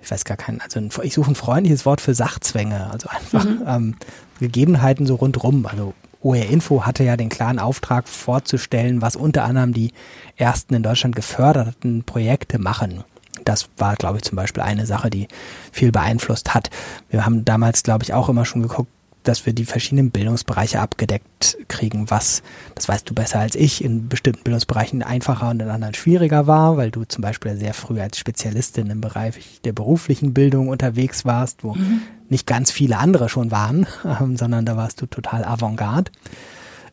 ich 0.03 0.11
weiß 0.11 0.25
gar 0.25 0.37
keinen, 0.37 0.61
also 0.61 0.79
ein, 0.79 0.91
ich 1.03 1.15
suche 1.15 1.33
ein 1.33 1.35
freundliches 1.35 1.87
Wort 1.87 2.00
für 2.00 2.15
Sachzwänge, 2.15 2.91
also 2.91 3.09
einfach 3.09 3.45
mhm. 3.45 3.62
ähm, 3.67 3.95
Gegebenheiten 4.39 5.07
so 5.07 5.15
rundrum. 5.17 5.67
Also 5.67 5.95
OR 6.23 6.37
Info 6.37 6.85
hatte 6.85 7.05
ja 7.05 7.17
den 7.17 7.29
klaren 7.29 7.59
Auftrag 7.59 8.09
vorzustellen, 8.09 9.00
was 9.00 9.17
unter 9.17 9.45
anderem 9.45 9.73
die 9.73 9.93
ersten 10.37 10.75
in 10.75 10.83
Deutschland 10.83 11.17
geförderten 11.17 12.05
Projekte 12.05 12.59
machen. 12.59 13.05
Das 13.45 13.69
war, 13.79 13.97
glaube 13.97 14.19
ich, 14.19 14.25
zum 14.25 14.37
Beispiel 14.37 14.62
eine 14.62 14.87
Sache, 14.87 15.09
die 15.09 15.29
viel 15.73 15.93
beeinflusst 15.93 16.53
hat. 16.53 16.71
Wir 17.09 17.25
haben 17.25 17.45
damals, 17.45 17.83
glaube 17.83 18.05
ich, 18.05 18.12
auch 18.12 18.29
immer 18.29 18.45
schon 18.45 18.62
geguckt, 18.62 18.91
dass 19.23 19.45
wir 19.47 19.53
die 19.53 19.65
verschiedenen 19.65 20.11
Bildungsbereiche 20.11 20.81
abgedeckt 20.81 21.59
kriegen, 21.69 22.11
was, 22.11 22.43
das 22.75 22.89
weißt 22.89 23.09
du 23.09 23.15
besser 23.15 23.39
als 23.39 23.55
ich, 23.55 23.85
in 23.85 24.09
bestimmten 24.09 24.43
Bildungsbereichen 24.43 25.03
einfacher 25.03 25.50
und 25.50 25.61
in 25.61 25.69
anderen 25.69 25.95
schwieriger 25.95 26.47
war, 26.47 26.77
weil 26.77 26.91
du 26.91 27.05
zum 27.05 27.23
Beispiel 27.23 27.57
sehr 27.57 27.75
früh 27.75 28.00
als 28.00 28.19
Spezialistin 28.19 28.91
im 28.91 29.00
Bereich 29.00 29.61
der 29.65 29.73
beruflichen 29.73 30.33
Bildung 30.33 30.69
unterwegs 30.69 31.25
warst, 31.25 31.65
wo 31.65 31.75
mhm. 31.75 32.03
nicht 32.29 32.47
ganz 32.47 32.71
viele 32.71 32.99
andere 32.99 33.29
schon 33.29 33.50
waren, 33.50 33.87
ähm, 34.21 34.37
sondern 34.37 34.65
da 34.65 34.77
warst 34.77 35.00
du 35.03 35.07
total 35.07 35.45
avantgarde, 35.45 36.11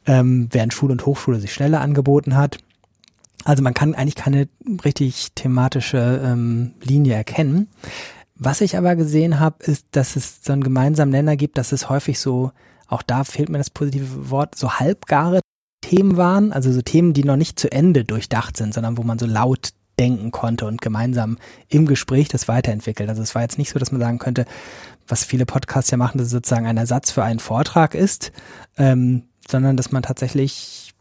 ähm, 0.05 0.49
während 0.51 0.73
Schule 0.73 0.93
und 0.93 1.05
Hochschule 1.05 1.39
sich 1.39 1.53
schneller 1.53 1.81
angeboten 1.81 2.35
hat. 2.35 2.57
Also 3.45 3.63
man 3.63 3.73
kann 3.73 3.95
eigentlich 3.95 4.15
keine 4.15 4.49
richtig 4.83 5.31
thematische 5.33 6.21
ähm, 6.23 6.73
Linie 6.83 7.15
erkennen. 7.15 7.67
Was 8.39 8.61
ich 8.61 8.77
aber 8.77 8.95
gesehen 8.95 9.39
habe, 9.39 9.63
ist, 9.63 9.87
dass 9.91 10.15
es 10.15 10.43
so 10.43 10.53
einen 10.53 10.63
gemeinsamen 10.63 11.11
Nenner 11.11 11.35
gibt, 11.35 11.57
dass 11.57 11.71
es 11.71 11.89
häufig 11.89 12.19
so, 12.19 12.51
auch 12.87 13.01
da 13.01 13.23
fehlt 13.23 13.49
mir 13.49 13.57
das 13.57 13.69
positive 13.69 14.29
Wort, 14.29 14.55
so 14.55 14.73
halbgare 14.73 15.39
Themen 15.81 16.17
waren, 16.17 16.51
also 16.51 16.71
so 16.71 16.81
Themen, 16.81 17.13
die 17.13 17.23
noch 17.23 17.35
nicht 17.35 17.59
zu 17.59 17.71
Ende 17.71 18.03
durchdacht 18.03 18.57
sind, 18.57 18.73
sondern 18.73 18.97
wo 18.97 19.03
man 19.03 19.19
so 19.19 19.25
laut 19.25 19.69
denken 19.99 20.31
konnte 20.31 20.67
und 20.67 20.81
gemeinsam 20.81 21.37
im 21.69 21.87
Gespräch 21.87 22.27
das 22.27 22.47
weiterentwickelt. 22.47 23.09
Also 23.09 23.23
es 23.23 23.33
war 23.33 23.41
jetzt 23.41 23.57
nicht 23.57 23.71
so, 23.71 23.79
dass 23.79 23.91
man 23.91 24.01
sagen 24.01 24.19
könnte, 24.19 24.45
was 25.07 25.23
viele 25.23 25.45
Podcasts 25.45 25.89
ja 25.89 25.97
machen, 25.97 26.19
dass 26.19 26.27
es 26.27 26.33
sozusagen 26.33 26.67
ein 26.67 26.77
Ersatz 26.77 27.09
für 27.11 27.23
einen 27.23 27.39
Vortrag 27.39 27.95
ist, 27.95 28.31
ähm, 28.77 29.23
sondern 29.47 29.77
dass 29.77 29.91
man 29.91 30.03
tatsächlich 30.03 30.93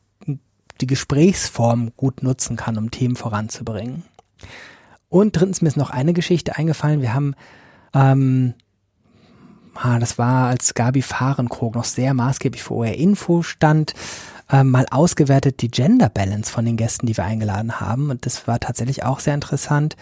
die 0.80 0.86
Gesprächsform 0.86 1.92
gut 1.96 2.22
nutzen 2.22 2.56
kann, 2.56 2.78
um 2.78 2.90
Themen 2.90 3.16
voranzubringen. 3.16 4.04
Und 5.16 5.32
drittens 5.32 5.62
mir 5.62 5.68
ist 5.68 5.78
noch 5.78 5.88
eine 5.88 6.12
Geschichte 6.12 6.56
eingefallen. 6.56 7.00
Wir 7.00 7.14
haben, 7.14 7.34
ähm, 7.94 8.52
ah, 9.74 9.98
das 9.98 10.18
war 10.18 10.48
als 10.48 10.74
Gabi 10.74 11.00
Fahrenkrog 11.00 11.74
noch 11.74 11.84
sehr 11.84 12.12
maßgeblich 12.12 12.62
für 12.62 12.74
OR 12.74 12.88
Info 12.88 13.42
stand, 13.42 13.94
äh, 14.50 14.62
mal 14.62 14.84
ausgewertet 14.90 15.62
die 15.62 15.70
Gender 15.70 16.10
Balance 16.10 16.52
von 16.52 16.66
den 16.66 16.76
Gästen, 16.76 17.06
die 17.06 17.16
wir 17.16 17.24
eingeladen 17.24 17.80
haben. 17.80 18.10
Und 18.10 18.26
das 18.26 18.46
war 18.46 18.60
tatsächlich 18.60 19.04
auch 19.04 19.20
sehr 19.20 19.32
interessant, 19.32 19.96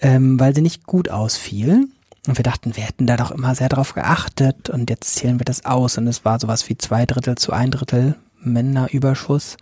ähm, 0.00 0.40
weil 0.40 0.56
sie 0.56 0.62
nicht 0.62 0.86
gut 0.86 1.08
ausfiel. 1.08 1.86
Und 2.26 2.36
wir 2.36 2.42
dachten, 2.42 2.74
wir 2.74 2.82
hätten 2.82 3.06
da 3.06 3.16
doch 3.16 3.30
immer 3.30 3.54
sehr 3.54 3.68
drauf 3.68 3.94
geachtet 3.94 4.70
und 4.70 4.90
jetzt 4.90 5.14
zählen 5.14 5.38
wir 5.38 5.44
das 5.44 5.66
aus 5.66 5.98
und 5.98 6.08
es 6.08 6.24
war 6.24 6.40
sowas 6.40 6.68
wie 6.68 6.76
zwei 6.76 7.06
Drittel 7.06 7.36
zu 7.36 7.52
ein 7.52 7.70
Drittel 7.70 8.16
Männerüberschuss. 8.40 9.56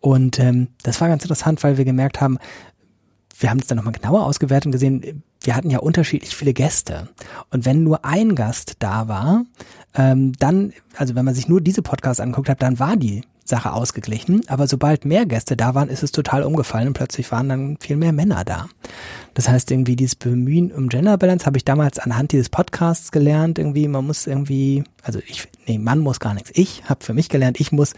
Und 0.00 0.38
ähm, 0.38 0.68
das 0.82 1.00
war 1.00 1.08
ganz 1.08 1.24
interessant, 1.24 1.64
weil 1.64 1.78
wir 1.78 1.86
gemerkt 1.86 2.20
haben, 2.20 2.38
wir 3.38 3.50
haben 3.50 3.58
es 3.58 3.66
dann 3.66 3.76
nochmal 3.76 3.92
genauer 3.92 4.24
ausgewertet 4.24 4.66
und 4.66 4.72
gesehen, 4.72 5.22
wir 5.42 5.54
hatten 5.54 5.70
ja 5.70 5.78
unterschiedlich 5.78 6.34
viele 6.34 6.52
Gäste. 6.52 7.08
Und 7.50 7.64
wenn 7.64 7.84
nur 7.84 8.04
ein 8.04 8.34
Gast 8.34 8.74
da 8.80 9.08
war, 9.08 9.44
ähm, 9.94 10.32
dann, 10.38 10.72
also 10.96 11.14
wenn 11.14 11.24
man 11.24 11.34
sich 11.34 11.48
nur 11.48 11.60
diese 11.60 11.82
Podcasts 11.82 12.20
angeguckt 12.20 12.48
hat, 12.48 12.62
dann 12.62 12.78
war 12.78 12.96
die 12.96 13.22
Sache 13.44 13.72
ausgeglichen. 13.72 14.42
Aber 14.48 14.66
sobald 14.66 15.04
mehr 15.04 15.24
Gäste 15.24 15.56
da 15.56 15.74
waren, 15.74 15.88
ist 15.88 16.02
es 16.02 16.12
total 16.12 16.42
umgefallen 16.42 16.88
und 16.88 16.94
plötzlich 16.94 17.30
waren 17.32 17.48
dann 17.48 17.76
viel 17.80 17.96
mehr 17.96 18.12
Männer 18.12 18.44
da. 18.44 18.68
Das 19.34 19.48
heißt, 19.48 19.70
irgendwie 19.70 19.96
dieses 19.96 20.16
Bemühen 20.16 20.72
um 20.72 20.88
Gender 20.88 21.16
Balance 21.16 21.46
habe 21.46 21.56
ich 21.56 21.64
damals 21.64 21.98
anhand 21.98 22.32
dieses 22.32 22.48
Podcasts 22.48 23.12
gelernt. 23.12 23.58
Irgendwie, 23.58 23.88
man 23.88 24.06
muss 24.06 24.26
irgendwie, 24.26 24.84
also 25.02 25.20
ich, 25.26 25.48
nee, 25.66 25.78
man 25.78 26.00
muss 26.00 26.20
gar 26.20 26.34
nichts. 26.34 26.50
Ich 26.54 26.84
habe 26.84 27.04
für 27.04 27.14
mich 27.14 27.28
gelernt, 27.28 27.60
ich 27.60 27.72
muss 27.72 27.94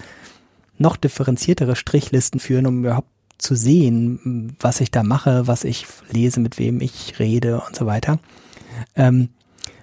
noch 0.79 0.97
differenziertere 0.97 1.77
Strichlisten 1.77 2.41
führen, 2.41 2.67
um 2.67 2.81
überhaupt 2.81 3.09
zu 3.41 3.55
sehen, 3.55 4.57
was 4.61 4.81
ich 4.81 4.91
da 4.91 5.03
mache, 5.03 5.47
was 5.47 5.65
ich 5.65 5.87
lese, 6.11 6.41
mit 6.41 6.59
wem 6.59 6.81
ich 6.81 7.19
rede 7.19 7.61
und 7.67 7.75
so 7.77 7.87
weiter. 7.87 8.19
Ähm, 8.95 9.29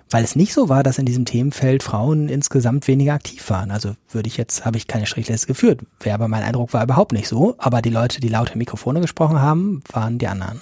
weil 0.10 0.24
es 0.24 0.36
nicht 0.36 0.54
so 0.54 0.70
war, 0.70 0.84
dass 0.84 1.00
in 1.00 1.06
diesem 1.06 1.26
Themenfeld 1.26 1.84
Frauen 1.84 2.30
insgesamt 2.30 2.88
weniger 2.88 3.14
aktiv 3.14 3.50
waren. 3.50 3.72
Also 3.72 3.96
würde 4.10 4.28
ich 4.28 4.38
jetzt, 4.38 4.66
habe 4.66 4.78
ich 4.78 4.88
keine 4.88 5.06
Strichliste 5.06 5.48
geführt. 5.48 5.82
Wäre 6.00 6.16
aber 6.16 6.30
mein 6.30 6.44
Eindruck 6.44 6.74
war 6.74 6.84
überhaupt 6.84 7.12
nicht 7.12 7.28
so. 7.28 7.56
Aber 7.58 7.82
die 7.82 7.90
Leute, 7.90 8.22
die 8.22 8.30
laute 8.30 8.58
Mikrofone 8.58 9.02
gesprochen 9.02 9.42
haben, 9.42 9.84
waren 9.92 10.18
die 10.18 10.28
anderen 10.28 10.62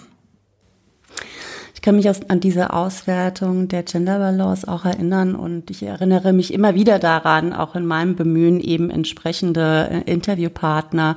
kann 1.85 1.97
mich 1.97 2.09
an 2.09 2.39
diese 2.39 2.73
Auswertung 2.73 3.67
der 3.67 3.83
Gender 3.83 4.17
Balance 4.17 4.67
auch 4.67 4.85
erinnern 4.85 5.35
und 5.35 5.69
ich 5.69 5.83
erinnere 5.83 6.33
mich 6.33 6.51
immer 6.51 6.73
wieder 6.73 6.97
daran, 6.97 7.53
auch 7.53 7.75
in 7.75 7.85
meinem 7.85 8.15
Bemühen 8.15 8.59
eben 8.59 8.89
entsprechende 8.89 9.87
äh, 9.91 10.11
Interviewpartner 10.11 11.15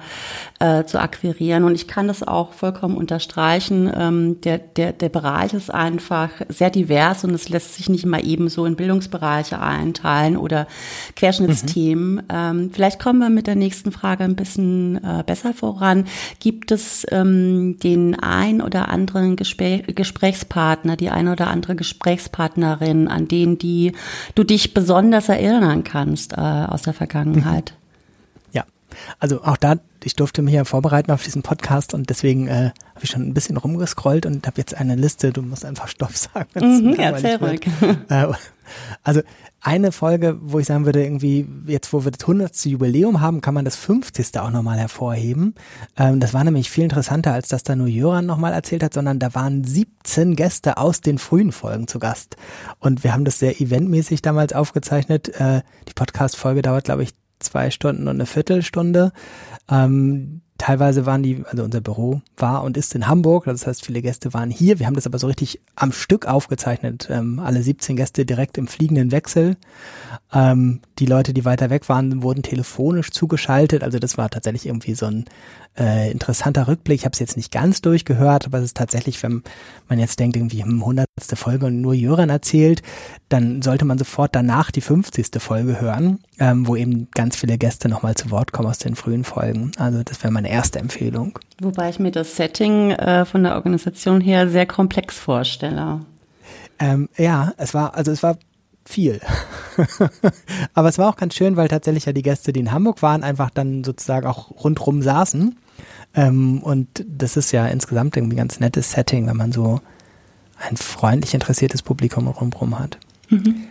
äh, 0.59 0.85
zu 0.85 1.01
akquirieren. 1.01 1.65
Und 1.65 1.75
ich 1.75 1.89
kann 1.89 2.07
das 2.07 2.23
auch 2.23 2.53
vollkommen 2.53 2.99
unterstreichen. 2.99 3.91
Ähm, 3.97 4.43
der, 4.43 4.59
der, 4.59 4.93
der 4.93 5.09
Bereich 5.09 5.55
ist 5.55 5.73
einfach 5.73 6.29
sehr 6.51 6.69
divers 6.69 7.25
und 7.25 7.33
es 7.33 7.49
lässt 7.49 7.77
sich 7.77 7.89
nicht 7.89 8.05
mal 8.05 8.23
eben 8.23 8.51
so 8.51 8.67
in 8.67 8.77
Bildungsbereiche 8.77 9.59
einteilen 9.59 10.37
oder 10.37 10.67
Querschnittsthemen. 11.17 12.17
Mhm. 12.17 12.23
Ähm, 12.29 12.71
vielleicht 12.75 13.01
kommen 13.01 13.21
wir 13.21 13.31
mit 13.31 13.47
der 13.47 13.57
nächsten 13.57 13.91
Frage 13.91 14.25
ein 14.25 14.37
bisschen 14.37 15.03
äh, 15.03 15.25
besser 15.25 15.55
voran. 15.55 16.05
Gibt 16.41 16.73
es 16.73 17.07
ähm, 17.11 17.79
den 17.83 18.21
ein 18.21 18.61
oder 18.61 18.91
anderen 18.91 19.37
Gespräch, 19.37 19.87
Gesprächspartner, 19.95 20.58
Gesprächspartner, 20.59 20.97
die 20.97 21.11
eine 21.11 21.33
oder 21.33 21.49
andere 21.49 21.77
Gesprächspartnerin, 21.77 23.09
an 23.09 23.29
denen 23.29 23.59
die 23.59 23.93
du 24.35 24.43
dich 24.43 24.75
besonders 24.75 25.29
erinnern 25.29 25.85
kannst 25.85 26.33
äh, 26.33 26.41
aus 26.41 26.83
der 26.83 26.95
Vergangenheit? 26.95 27.75
Ja, 28.51 28.65
also 29.21 29.45
auch 29.45 29.59
da, 29.59 29.75
ich 30.03 30.17
durfte 30.17 30.41
mich 30.41 30.55
ja 30.55 30.65
vorbereiten 30.65 31.13
auf 31.13 31.23
diesen 31.23 31.43
Podcast 31.43 31.93
und 31.93 32.09
deswegen 32.09 32.49
äh, 32.49 32.71
habe 32.95 33.03
ich 33.03 33.11
schon 33.11 33.21
ein 33.21 33.35
bisschen 33.35 33.59
rumgescrollt 33.59 34.25
und 34.25 34.47
habe 34.47 34.57
jetzt 34.57 34.75
eine 34.75 34.97
Liste, 34.97 35.31
du 35.31 35.43
musst 35.43 35.67
einfach 35.67 35.89
Stopp 35.89 36.13
sagen. 36.17 36.49
Mhm, 36.55 36.95
erzähl 36.95 37.37
ruhig. 37.37 37.61
Äh, 38.09 38.29
also 39.03 39.23
eine 39.61 39.93
Folge, 39.93 40.39
wo 40.41 40.59
ich 40.59 40.67
sagen 40.67 40.85
würde, 40.85 41.03
irgendwie, 41.03 41.49
jetzt 41.67 41.93
wo 41.93 42.05
wir 42.05 42.13
das 42.13 42.21
100. 42.21 42.67
Jubiläum 42.67 43.21
haben, 43.21 43.41
kann 43.41 43.55
man 43.55 43.65
das 43.65 43.77
50. 43.77 44.39
auch 44.39 44.51
nochmal 44.51 44.79
hervorheben. 44.79 45.55
Ähm, 45.97 46.21
das 46.21 46.35
war 46.35 46.45
nämlich 46.45 46.71
viel 46.71 46.85
interessanter, 46.85 47.33
als 47.33 47.49
dass 47.49 47.65
da 47.65 47.75
nur 47.75 47.89
Jöran 47.89 48.27
nochmal 48.27 48.53
erzählt 48.53 48.83
hat, 48.83 48.95
sondern 48.95 49.19
da 49.19 49.35
waren 49.35 49.65
17 49.65 50.37
Gäste 50.37 50.77
aus 50.77 51.01
den 51.01 51.19
frühen 51.19 51.53
Folgen 51.53 51.89
zu 51.89 51.99
Gast. 51.99 52.37
Und 52.79 53.05
wir 53.05 53.13
haben 53.13 53.25
das 53.25 53.39
sehr 53.39 53.61
eventmäßig 53.61 54.23
damals 54.23 54.53
aufgezeichnet. 54.53 55.29
Äh, 55.41 55.63
die 55.89 55.95
Podcast-Folge 55.95 56.63
dauert, 56.63 56.85
glaube 56.85 57.03
ich, 57.03 57.15
zwei 57.41 57.71
Stunden 57.71 58.09
und 58.09 58.17
eine 58.17 58.27
Viertelstunde. 58.27 59.13
Ähm, 59.71 60.43
teilweise 60.59 61.07
waren 61.07 61.23
die, 61.23 61.45
also 61.49 61.63
unser 61.63 61.81
Büro 61.81 62.21
war 62.37 62.65
und 62.65 62.77
ist 62.77 62.95
in 62.95 63.07
Hamburg, 63.07 63.45
das 63.45 63.67
heißt, 63.67 63.87
viele 63.87 64.03
Gäste 64.03 64.35
waren 64.35 64.51
hier. 64.51 64.79
Wir 64.79 64.87
haben 64.87 64.95
das 64.95 65.07
aber 65.07 65.19
so 65.19 65.29
richtig 65.29 65.61
am 65.77 65.93
Stück 65.93 66.27
aufgezeichnet, 66.27 67.09
ähm, 67.11 67.39
alle 67.39 67.63
17 67.63 67.97
Gäste 67.97 68.27
direkt 68.27 68.59
im 68.59 68.67
fliegenden 68.67 69.13
Wechsel. 69.13 69.57
Ähm, 70.33 70.81
die 70.99 71.07
Leute, 71.07 71.33
die 71.33 71.45
weiter 71.45 71.71
weg 71.71 71.89
waren, 71.89 72.23
wurden 72.23 72.43
telefonisch 72.43 73.11
zugeschaltet. 73.13 73.83
Also 73.83 73.99
das 73.99 74.19
war 74.19 74.29
tatsächlich 74.29 74.67
irgendwie 74.67 74.95
so 74.95 75.07
ein 75.07 75.25
äh, 75.79 76.11
interessanter 76.11 76.69
Rückblick. 76.69 76.99
Ich 76.99 77.05
habe 77.05 77.13
es 77.13 77.19
jetzt 77.19 77.37
nicht 77.37 77.53
ganz 77.53 77.81
durchgehört, 77.81 78.47
aber 78.47 78.59
es 78.59 78.65
ist 78.65 78.77
tatsächlich, 78.77 79.23
wenn 79.23 79.43
man 79.89 79.99
jetzt 79.99 80.19
denkt, 80.19 80.37
irgendwie 80.37 80.63
hm, 80.63 80.85
hundertste 80.85 81.37
Folge 81.37 81.67
und 81.67 81.81
nur 81.81 81.95
Jöran 81.95 82.31
erzählt, 82.31 82.83
dann 83.29 83.63
sollte 83.63 83.85
man 83.85 83.99
sofort 83.99 84.35
danach 84.35 84.71
die 84.71 84.81
50. 84.81 85.41
Folge 85.41 85.81
hören, 85.81 86.19
ähm, 86.39 86.67
wo 86.67 86.77
eben 86.77 87.09
ganz 87.15 87.37
viele 87.37 87.59
Gäste 87.59 87.89
nochmal 87.89 88.15
zu 88.15 88.31
Wort 88.31 88.53
kommen 88.53 88.69
aus 88.69 88.79
den 88.79 88.97
frühen 88.97 89.25
Folgen. 89.25 89.73
Also 89.79 90.03
das 90.03 90.23
wäre 90.23 90.33
meine 90.33 90.51
erste 90.51 90.79
Empfehlung. 90.79 91.39
Wobei 91.61 91.91
ich 91.91 91.99
mir 91.99 92.11
das 92.11 92.37
Setting 92.37 92.93
äh, 92.93 93.25
von 93.25 93.43
der 93.43 93.55
Organisation 93.55 94.21
her 94.21 94.49
sehr 94.49 94.67
komplex 94.67 95.19
vorstelle. 95.19 96.01
Ähm, 96.79 97.09
ja, 97.17 97.53
es 97.57 97.75
war, 97.75 97.95
also 97.95 98.13
es 98.13 98.23
war 98.23 98.39
viel. 98.85 99.21
Aber 100.75 100.89
es 100.89 100.99
war 100.99 101.11
auch 101.11 101.17
ganz 101.17 101.35
schön, 101.35 101.57
weil 101.57 101.69
tatsächlich 101.69 102.07
ja 102.07 102.13
die 102.13 102.23
Gäste, 102.23 102.53
die 102.53 102.61
in 102.61 102.73
Hamburg 102.73 103.03
waren, 103.03 103.23
einfach 103.23 103.51
dann 103.51 103.85
sozusagen 103.85 104.27
auch 104.27 104.51
rundrum 104.65 105.03
saßen. 105.03 105.57
Ähm, 106.15 106.63
und 106.63 107.05
das 107.07 107.37
ist 107.37 107.53
ja 107.53 107.67
insgesamt 107.67 108.17
irgendwie 108.17 108.35
ein 108.35 108.39
ganz 108.39 108.61
nettes 108.61 108.93
Setting, 108.93 109.27
wenn 109.27 109.37
man 109.37 109.53
so 109.53 109.81
ein 110.59 110.77
freundlich 110.77 111.35
interessiertes 111.35 111.83
Publikum 111.83 112.27
rundherum 112.29 112.79
hat. 112.79 112.99
Mhm. 113.29 113.65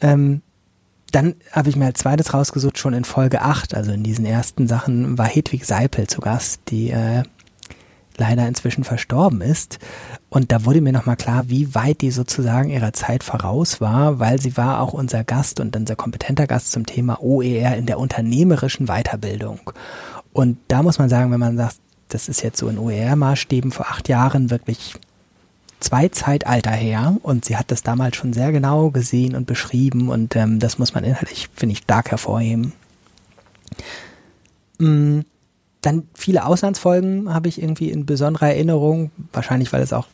Ähm, 0.00 0.42
dann 1.12 1.34
habe 1.52 1.68
ich 1.68 1.76
mir 1.76 1.86
als 1.86 2.00
zweites 2.00 2.32
rausgesucht, 2.32 2.78
schon 2.78 2.94
in 2.94 3.04
Folge 3.04 3.42
8, 3.42 3.74
also 3.74 3.92
in 3.92 4.02
diesen 4.02 4.24
ersten 4.24 4.66
Sachen, 4.66 5.18
war 5.18 5.26
Hedwig 5.26 5.66
Seipel 5.66 6.06
zu 6.06 6.22
Gast, 6.22 6.62
die 6.68 6.90
äh, 6.90 7.22
leider 8.16 8.48
inzwischen 8.48 8.84
verstorben 8.84 9.42
ist. 9.42 9.78
Und 10.30 10.52
da 10.52 10.64
wurde 10.64 10.80
mir 10.80 10.92
nochmal 10.92 11.16
klar, 11.16 11.44
wie 11.48 11.74
weit 11.74 12.00
die 12.00 12.10
sozusagen 12.10 12.70
ihrer 12.70 12.94
Zeit 12.94 13.22
voraus 13.22 13.80
war, 13.80 14.18
weil 14.18 14.40
sie 14.40 14.56
war 14.56 14.80
auch 14.80 14.94
unser 14.94 15.24
Gast 15.24 15.60
und 15.60 15.76
unser 15.76 15.96
kompetenter 15.96 16.46
Gast 16.46 16.72
zum 16.72 16.86
Thema 16.86 17.22
OER 17.22 17.76
in 17.76 17.86
der 17.86 17.98
unternehmerischen 17.98 18.86
Weiterbildung. 18.86 19.60
Und 20.32 20.58
da 20.68 20.82
muss 20.82 20.98
man 20.98 21.08
sagen, 21.08 21.30
wenn 21.30 21.40
man 21.40 21.56
sagt, 21.56 21.76
das 22.08 22.28
ist 22.28 22.42
jetzt 22.42 22.58
so 22.58 22.68
in 22.68 22.78
OER-Maßstäben 22.78 23.72
vor 23.72 23.86
acht 23.86 24.08
Jahren 24.08 24.50
wirklich 24.50 24.94
zwei 25.80 26.08
Zeitalter 26.08 26.70
her 26.70 27.16
und 27.22 27.44
sie 27.44 27.56
hat 27.56 27.70
das 27.70 27.82
damals 27.82 28.16
schon 28.16 28.32
sehr 28.32 28.52
genau 28.52 28.90
gesehen 28.90 29.34
und 29.34 29.46
beschrieben 29.46 30.08
und 30.08 30.36
ähm, 30.36 30.58
das 30.58 30.78
muss 30.78 30.94
man 30.94 31.04
inhaltlich, 31.04 31.48
finde 31.54 31.72
ich, 31.74 31.78
stark 31.80 32.10
hervorheben. 32.10 32.72
Mm, 34.78 35.20
dann 35.80 36.06
viele 36.14 36.44
Auslandsfolgen 36.44 37.32
habe 37.34 37.48
ich 37.48 37.60
irgendwie 37.60 37.90
in 37.90 38.06
besonderer 38.06 38.48
Erinnerung, 38.48 39.10
wahrscheinlich 39.32 39.72
weil 39.72 39.82
es 39.82 39.92
auch, 39.92 40.06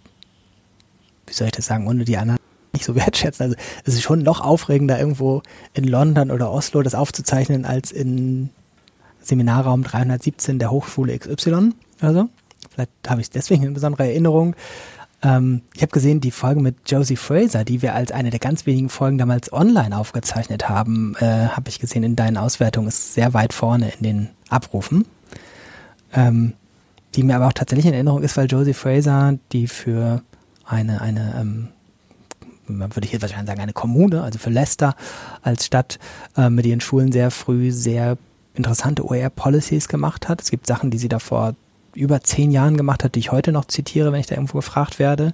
wie 1.27 1.35
soll 1.35 1.49
ich 1.49 1.53
das 1.53 1.67
sagen, 1.67 1.87
ohne 1.87 2.05
die 2.05 2.17
anderen 2.17 2.39
nicht 2.73 2.85
so 2.85 2.95
wertschätzen. 2.97 3.45
Also 3.45 3.57
es 3.85 3.95
ist 3.95 4.03
schon 4.03 4.23
noch 4.23 4.41
aufregender, 4.41 4.99
irgendwo 4.99 5.43
in 5.75 5.85
London 5.85 6.31
oder 6.31 6.51
Oslo 6.51 6.83
das 6.83 6.95
aufzuzeichnen, 6.95 7.67
als 7.67 7.93
in 7.93 8.51
Seminarraum 9.29 9.83
317 9.83 10.59
der 10.59 10.71
Hochschule 10.71 11.19
XY. 11.19 11.75
Also, 12.01 12.29
vielleicht 12.71 12.91
habe 13.07 13.21
ich 13.21 13.27
es 13.27 13.31
deswegen 13.31 13.65
in 13.65 13.75
besonderer 13.75 14.07
Erinnerung. 14.07 14.57
Ähm, 15.23 15.63
ich 15.75 15.83
habe 15.83 15.93
gesehen, 15.93 16.21
die 16.21 16.31
Folge 16.31 16.61
mit 16.61 16.77
Josie 16.87 17.17
Fraser, 17.17 17.65
die 17.65 17.83
wir 17.83 17.95
als 17.95 18.13
eine 18.13 18.31
der 18.31 18.39
ganz 18.39 18.67
wenigen 18.67 18.89
Folgen 18.89 19.19
damals 19.19 19.53
online 19.53 19.97
aufgezeichnet 19.97 20.69
haben, 20.69 21.15
äh, 21.19 21.49
habe 21.49 21.69
ich 21.69 21.79
gesehen 21.79 22.05
in 22.05 22.17
deinen 22.17 22.37
Auswertungen, 22.37 22.89
ist 22.89 23.15
sehr 23.15 23.35
weit 23.35 23.53
vorne 23.53 23.93
in 23.99 24.03
den 24.03 24.29
Abrufen. 24.49 25.05
Ähm, 26.15 26.55
die 27.15 27.23
mir 27.23 27.37
aber 27.37 27.49
auch 27.49 27.53
tatsächlich 27.53 27.87
in 27.87 27.95
Erinnerung 27.95 28.23
ist, 28.23 28.37
weil 28.37 28.47
Josie 28.47 28.75
Fraser, 28.75 29.39
die 29.53 29.67
für 29.67 30.23
eine, 30.65 31.01
eine 31.01 31.35
ähm, 31.39 31.69
würde 32.69 33.05
ich 33.05 33.13
jetzt 33.13 33.23
wahrscheinlich 33.23 33.49
sagen, 33.49 33.61
eine 33.61 33.73
Kommune, 33.73 34.23
also 34.23 34.39
für 34.39 34.51
Leicester 34.51 34.95
als 35.43 35.65
Stadt 35.65 35.99
äh, 36.37 36.51
mit 36.51 36.67
ihren 36.67 36.81
Schulen 36.81 37.13
sehr 37.13 37.31
früh 37.31 37.73
sehr 37.73 38.19
interessante 38.59 39.05
OER-Policies 39.05 39.89
gemacht 39.89 40.29
hat. 40.29 40.43
Es 40.43 40.51
gibt 40.51 40.67
Sachen, 40.67 40.91
die 40.91 40.99
sie 40.99 41.09
davor 41.09 41.55
über 41.95 42.21
zehn 42.21 42.51
Jahren 42.51 42.77
gemacht 42.77 43.03
hat, 43.03 43.15
die 43.15 43.21
ich 43.21 43.33
heute 43.33 43.53
noch 43.53 43.65
zitiere, 43.65 44.13
wenn 44.13 44.21
ich 44.21 44.27
da 44.27 44.35
irgendwo 44.35 44.59
gefragt 44.59 44.99
werde, 44.99 45.33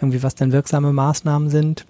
irgendwie 0.00 0.22
was 0.22 0.34
denn 0.34 0.52
wirksame 0.52 0.92
Maßnahmen 0.92 1.50
sind. 1.50 1.84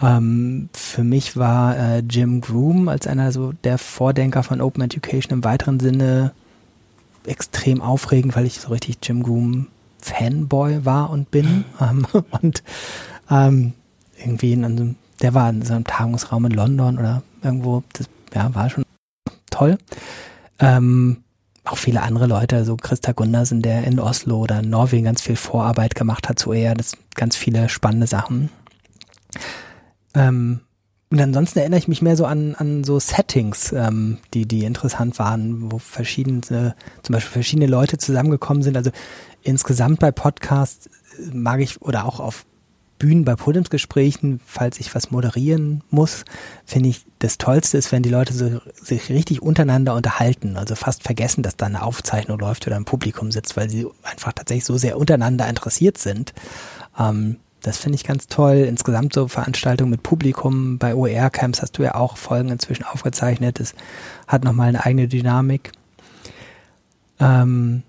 Ähm, 0.00 0.68
für 0.72 1.04
mich 1.04 1.36
war 1.36 1.76
äh, 1.76 1.98
Jim 2.00 2.40
Groom 2.40 2.88
als 2.88 3.06
einer 3.06 3.32
so 3.32 3.52
der 3.64 3.78
Vordenker 3.78 4.42
von 4.42 4.60
Open 4.60 4.82
Education 4.82 5.32
im 5.32 5.44
weiteren 5.44 5.80
Sinne 5.80 6.32
extrem 7.24 7.82
aufregend, 7.82 8.36
weil 8.36 8.46
ich 8.46 8.60
so 8.60 8.68
richtig 8.68 8.98
Jim 9.02 9.22
Groom 9.22 9.68
Fanboy 10.00 10.84
war 10.84 11.10
und 11.10 11.30
bin. 11.30 11.64
Ähm, 11.80 12.06
und 12.40 12.62
ähm, 13.30 13.72
irgendwie 14.18 14.52
in 14.52 14.64
einem, 14.64 14.96
der 15.20 15.34
war 15.34 15.50
in 15.50 15.62
so 15.62 15.74
einem 15.74 15.84
Tagungsraum 15.84 16.46
in 16.46 16.52
London 16.52 16.98
oder 16.98 17.22
irgendwo, 17.42 17.82
das 17.92 18.08
ja, 18.34 18.54
war 18.54 18.70
schon 18.70 18.85
toll. 19.56 19.78
Ähm, 20.58 21.22
auch 21.64 21.78
viele 21.78 22.02
andere 22.02 22.26
Leute, 22.26 22.64
so 22.64 22.76
Christa 22.76 23.12
Gundersen, 23.12 23.60
der 23.60 23.84
in 23.84 23.98
Oslo 23.98 24.38
oder 24.38 24.60
in 24.60 24.70
Norwegen 24.70 25.04
ganz 25.04 25.20
viel 25.20 25.36
Vorarbeit 25.36 25.94
gemacht 25.94 26.28
hat 26.28 26.38
zu 26.38 26.52
eher, 26.52 26.74
das 26.74 26.96
ganz 27.14 27.36
viele 27.36 27.68
spannende 27.68 28.06
Sachen. 28.06 28.50
Ähm, 30.14 30.60
und 31.10 31.20
ansonsten 31.20 31.60
erinnere 31.60 31.78
ich 31.78 31.88
mich 31.88 32.02
mehr 32.02 32.16
so 32.16 32.26
an, 32.26 32.54
an 32.56 32.84
so 32.84 32.98
Settings, 32.98 33.72
ähm, 33.72 34.18
die, 34.34 34.46
die 34.46 34.64
interessant 34.64 35.18
waren, 35.18 35.70
wo 35.70 35.78
verschiedene, 35.78 36.74
zum 37.02 37.12
Beispiel 37.12 37.32
verschiedene 37.32 37.66
Leute 37.66 37.98
zusammengekommen 37.98 38.62
sind. 38.62 38.76
Also 38.76 38.90
insgesamt 39.42 40.00
bei 40.00 40.10
Podcasts 40.10 40.90
mag 41.32 41.60
ich 41.60 41.80
oder 41.80 42.06
auch 42.06 42.20
auf 42.20 42.44
Bühnen 42.98 43.24
bei 43.24 43.36
Podiumsgesprächen, 43.36 44.40
falls 44.44 44.80
ich 44.80 44.94
was 44.94 45.10
moderieren 45.10 45.82
muss, 45.90 46.24
finde 46.64 46.88
ich, 46.88 47.04
das 47.18 47.38
Tollste 47.38 47.78
ist, 47.78 47.92
wenn 47.92 48.02
die 48.02 48.10
Leute 48.10 48.32
so, 48.32 48.60
sich 48.74 49.10
richtig 49.10 49.42
untereinander 49.42 49.94
unterhalten, 49.94 50.56
also 50.56 50.74
fast 50.74 51.02
vergessen, 51.02 51.42
dass 51.42 51.56
da 51.56 51.66
eine 51.66 51.82
Aufzeichnung 51.82 52.38
läuft 52.38 52.66
oder 52.66 52.76
ein 52.76 52.84
Publikum 52.84 53.32
sitzt, 53.32 53.56
weil 53.56 53.68
sie 53.70 53.86
einfach 54.02 54.32
tatsächlich 54.32 54.64
so 54.64 54.76
sehr 54.76 54.98
untereinander 54.98 55.48
interessiert 55.48 55.98
sind. 55.98 56.32
Ähm, 56.98 57.36
das 57.62 57.78
finde 57.78 57.96
ich 57.96 58.04
ganz 58.04 58.28
toll. 58.28 58.58
Insgesamt 58.58 59.12
so 59.12 59.28
Veranstaltungen 59.28 59.90
mit 59.90 60.02
Publikum. 60.02 60.78
Bei 60.78 60.94
OER-Camps 60.94 61.62
hast 61.62 61.76
du 61.78 61.82
ja 61.82 61.96
auch 61.96 62.16
Folgen 62.16 62.50
inzwischen 62.50 62.84
aufgezeichnet. 62.84 63.58
Das 63.58 63.74
hat 64.28 64.44
nochmal 64.44 64.68
eine 64.68 64.84
eigene 64.84 65.08
Dynamik. 65.08 65.72
Ähm, 67.18 67.82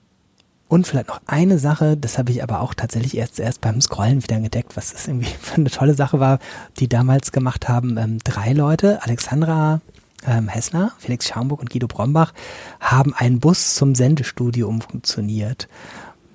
und 0.69 0.85
vielleicht 0.85 1.07
noch 1.07 1.21
eine 1.27 1.59
Sache, 1.59 1.95
das 1.95 2.17
habe 2.17 2.31
ich 2.31 2.43
aber 2.43 2.61
auch 2.61 2.73
tatsächlich 2.73 3.17
erst 3.17 3.39
erst 3.39 3.61
beim 3.61 3.79
Scrollen 3.81 4.23
wieder 4.23 4.35
entdeckt, 4.35 4.75
was 4.75 4.91
das 4.91 5.07
irgendwie 5.07 5.29
für 5.41 5.55
eine 5.55 5.69
tolle 5.69 5.93
Sache 5.93 6.19
war, 6.19 6.39
die 6.79 6.89
damals 6.89 7.31
gemacht 7.31 7.69
haben. 7.69 7.97
Ähm, 7.97 8.19
drei 8.23 8.53
Leute, 8.53 9.01
Alexandra 9.03 9.81
ähm, 10.25 10.47
Hessler, 10.47 10.91
Felix 10.97 11.27
Schaumburg 11.27 11.61
und 11.61 11.69
Guido 11.69 11.87
Brombach, 11.87 12.33
haben 12.79 13.13
einen 13.13 13.39
Bus 13.39 13.75
zum 13.75 13.95
Sendestudio 13.95 14.67
umfunktioniert. 14.67 15.67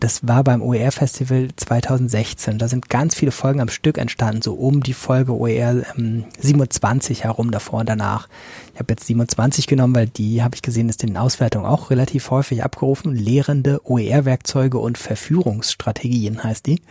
Das 0.02 0.26
war 0.26 0.42
beim 0.42 0.62
OER-Festival 0.62 1.50
2016. 1.54 2.58
Da 2.58 2.66
sind 2.66 2.88
ganz 2.88 3.14
viele 3.14 3.30
Folgen 3.30 3.60
am 3.60 3.68
Stück 3.68 3.98
entstanden, 3.98 4.42
so 4.42 4.54
um 4.54 4.82
die 4.82 4.94
Folge 4.94 5.32
OER 5.32 5.84
ähm, 5.96 6.24
27 6.40 7.22
herum, 7.22 7.52
davor 7.52 7.78
und 7.78 7.88
danach. 7.88 8.28
Ich 8.74 8.80
habe 8.80 8.94
jetzt 8.94 9.06
27 9.06 9.68
genommen, 9.68 9.94
weil 9.94 10.08
die 10.08 10.42
habe 10.42 10.56
ich 10.56 10.62
gesehen, 10.62 10.88
ist 10.88 11.04
in 11.04 11.10
den 11.10 11.18
Auswertungen 11.18 11.66
auch 11.66 11.90
relativ 11.90 12.32
häufig 12.32 12.64
abgerufen. 12.64 13.14
Lehrende 13.14 13.80
OER-Werkzeuge 13.84 14.76
und 14.76 14.98
Verführungsstrategien 14.98 16.42
heißt 16.42 16.66
die. 16.66 16.82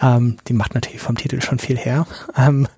Ähm, 0.00 0.38
die 0.48 0.54
macht 0.54 0.74
natürlich 0.74 1.02
vom 1.02 1.18
Titel 1.18 1.42
schon 1.42 1.58
viel 1.58 1.76
her. 1.76 2.06
Ähm, 2.38 2.68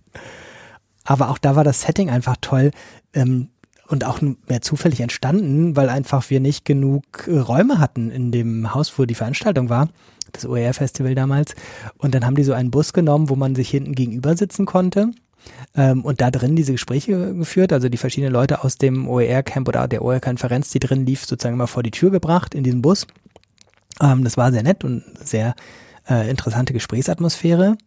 aber 1.05 1.31
auch 1.31 1.39
da 1.39 1.55
war 1.55 1.63
das 1.63 1.83
Setting 1.83 2.11
einfach 2.11 2.37
toll. 2.41 2.73
Ähm, 3.15 3.51
und 3.89 4.05
auch 4.05 4.21
mehr 4.21 4.61
zufällig 4.61 5.01
entstanden, 5.01 5.75
weil 5.75 5.89
einfach 5.89 6.29
wir 6.31 6.41
nicht 6.41 6.65
genug 6.65 7.27
äh, 7.27 7.39
Räume 7.39 7.79
hatten 7.79 8.11
in 8.11 8.31
dem 8.31 8.75
Haus, 8.75 8.99
wo 8.99 9.05
die 9.05 9.15
Veranstaltung 9.15 9.71
war, 9.71 9.89
das 10.33 10.47
OER-Festival 10.47 11.15
damals. 11.15 11.55
Und 11.97 12.15
dann 12.15 12.25
haben 12.25 12.35
die 12.35 12.45
so 12.45 12.53
einen 12.53 12.71
Bus 12.71 12.93
genommen, 12.93 13.29
wo 13.29 13.37
man 13.37 13.55
sich 13.55 13.71
hinten 13.71 13.95
gegenüber 13.95 14.37
sitzen 14.37 14.67
konnte. 14.67 15.11
Ähm, 15.75 16.05
und 16.05 16.21
da 16.21 16.31
drin 16.31 16.57
diese 16.57 16.73
Gespräche 16.73 17.35
geführt, 17.35 17.73
also 17.73 17.89
die 17.89 17.97
verschiedenen 17.97 18.33
Leute 18.33 18.63
aus 18.63 18.77
dem 18.77 19.09
OER-Camp 19.09 19.67
oder 19.69 19.89
der 19.89 20.03
OER-Konferenz, 20.03 20.71
die 20.71 20.81
drin 20.81 21.07
lief, 21.07 21.25
sozusagen 21.25 21.57
mal 21.57 21.67
vor 21.67 21.83
die 21.83 21.91
Tür 21.91 22.11
gebracht 22.11 22.55
in 22.55 22.65
diesem 22.65 22.83
Bus. 22.83 23.07
Ähm, 24.03 24.25
das 24.25 24.37
war 24.37 24.53
sehr 24.53 24.63
nett 24.63 24.85
und 24.85 25.03
sehr 25.23 25.55
äh, 26.09 26.29
interessante 26.29 26.75
Gesprächsatmosphäre 26.75 27.79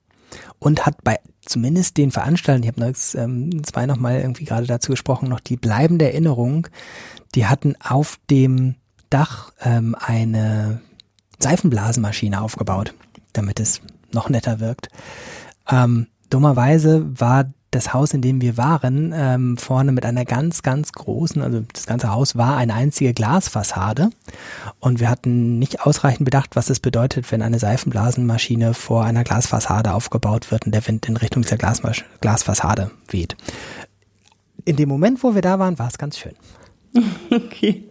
und 0.59 0.85
hat 0.85 1.03
bei 1.03 1.19
zumindest 1.51 1.97
den 1.97 2.11
Veranstaltern, 2.11 2.63
ich 2.63 2.69
habe 2.69 2.79
noch 2.79 2.95
ähm, 3.15 3.63
zwei 3.63 3.85
nochmal 3.85 4.19
irgendwie 4.19 4.45
gerade 4.45 4.65
dazu 4.65 4.91
gesprochen, 4.91 5.29
noch 5.29 5.39
die 5.39 5.57
bleibende 5.57 6.05
Erinnerung, 6.05 6.67
die 7.35 7.45
hatten 7.45 7.75
auf 7.81 8.19
dem 8.29 8.75
Dach 9.09 9.51
ähm, 9.61 9.95
eine 9.99 10.81
Seifenblasenmaschine 11.39 12.41
aufgebaut, 12.41 12.93
damit 13.33 13.59
es 13.59 13.81
noch 14.13 14.29
netter 14.29 14.59
wirkt. 14.59 14.89
Ähm, 15.69 16.07
dummerweise 16.29 17.05
war 17.19 17.51
das 17.71 17.93
Haus, 17.93 18.13
in 18.13 18.21
dem 18.21 18.41
wir 18.41 18.57
waren, 18.57 19.13
ähm, 19.15 19.57
vorne 19.57 19.93
mit 19.93 20.05
einer 20.05 20.25
ganz, 20.25 20.61
ganz 20.61 20.91
großen, 20.91 21.41
also 21.41 21.63
das 21.73 21.85
ganze 21.85 22.11
Haus 22.11 22.35
war 22.35 22.57
eine 22.57 22.73
einzige 22.73 23.13
Glasfassade. 23.13 24.09
Und 24.79 24.99
wir 24.99 25.09
hatten 25.09 25.57
nicht 25.57 25.81
ausreichend 25.81 26.25
bedacht, 26.25 26.57
was 26.57 26.69
es 26.69 26.81
bedeutet, 26.81 27.31
wenn 27.31 27.41
eine 27.41 27.59
Seifenblasenmaschine 27.59 28.73
vor 28.73 29.05
einer 29.05 29.23
Glasfassade 29.23 29.93
aufgebaut 29.93 30.51
wird 30.51 30.65
und 30.65 30.73
der 30.73 30.85
Wind 30.85 31.07
in 31.07 31.15
Richtung 31.15 31.43
dieser 31.43 31.57
Glasmas 31.57 32.03
Glasfassade 32.19 32.91
weht. 33.07 33.37
In 34.65 34.75
dem 34.75 34.89
Moment, 34.89 35.23
wo 35.23 35.33
wir 35.33 35.41
da 35.41 35.57
waren, 35.57 35.79
war 35.79 35.87
es 35.87 35.97
ganz 35.97 36.17
schön. 36.17 36.35
Okay. 37.31 37.87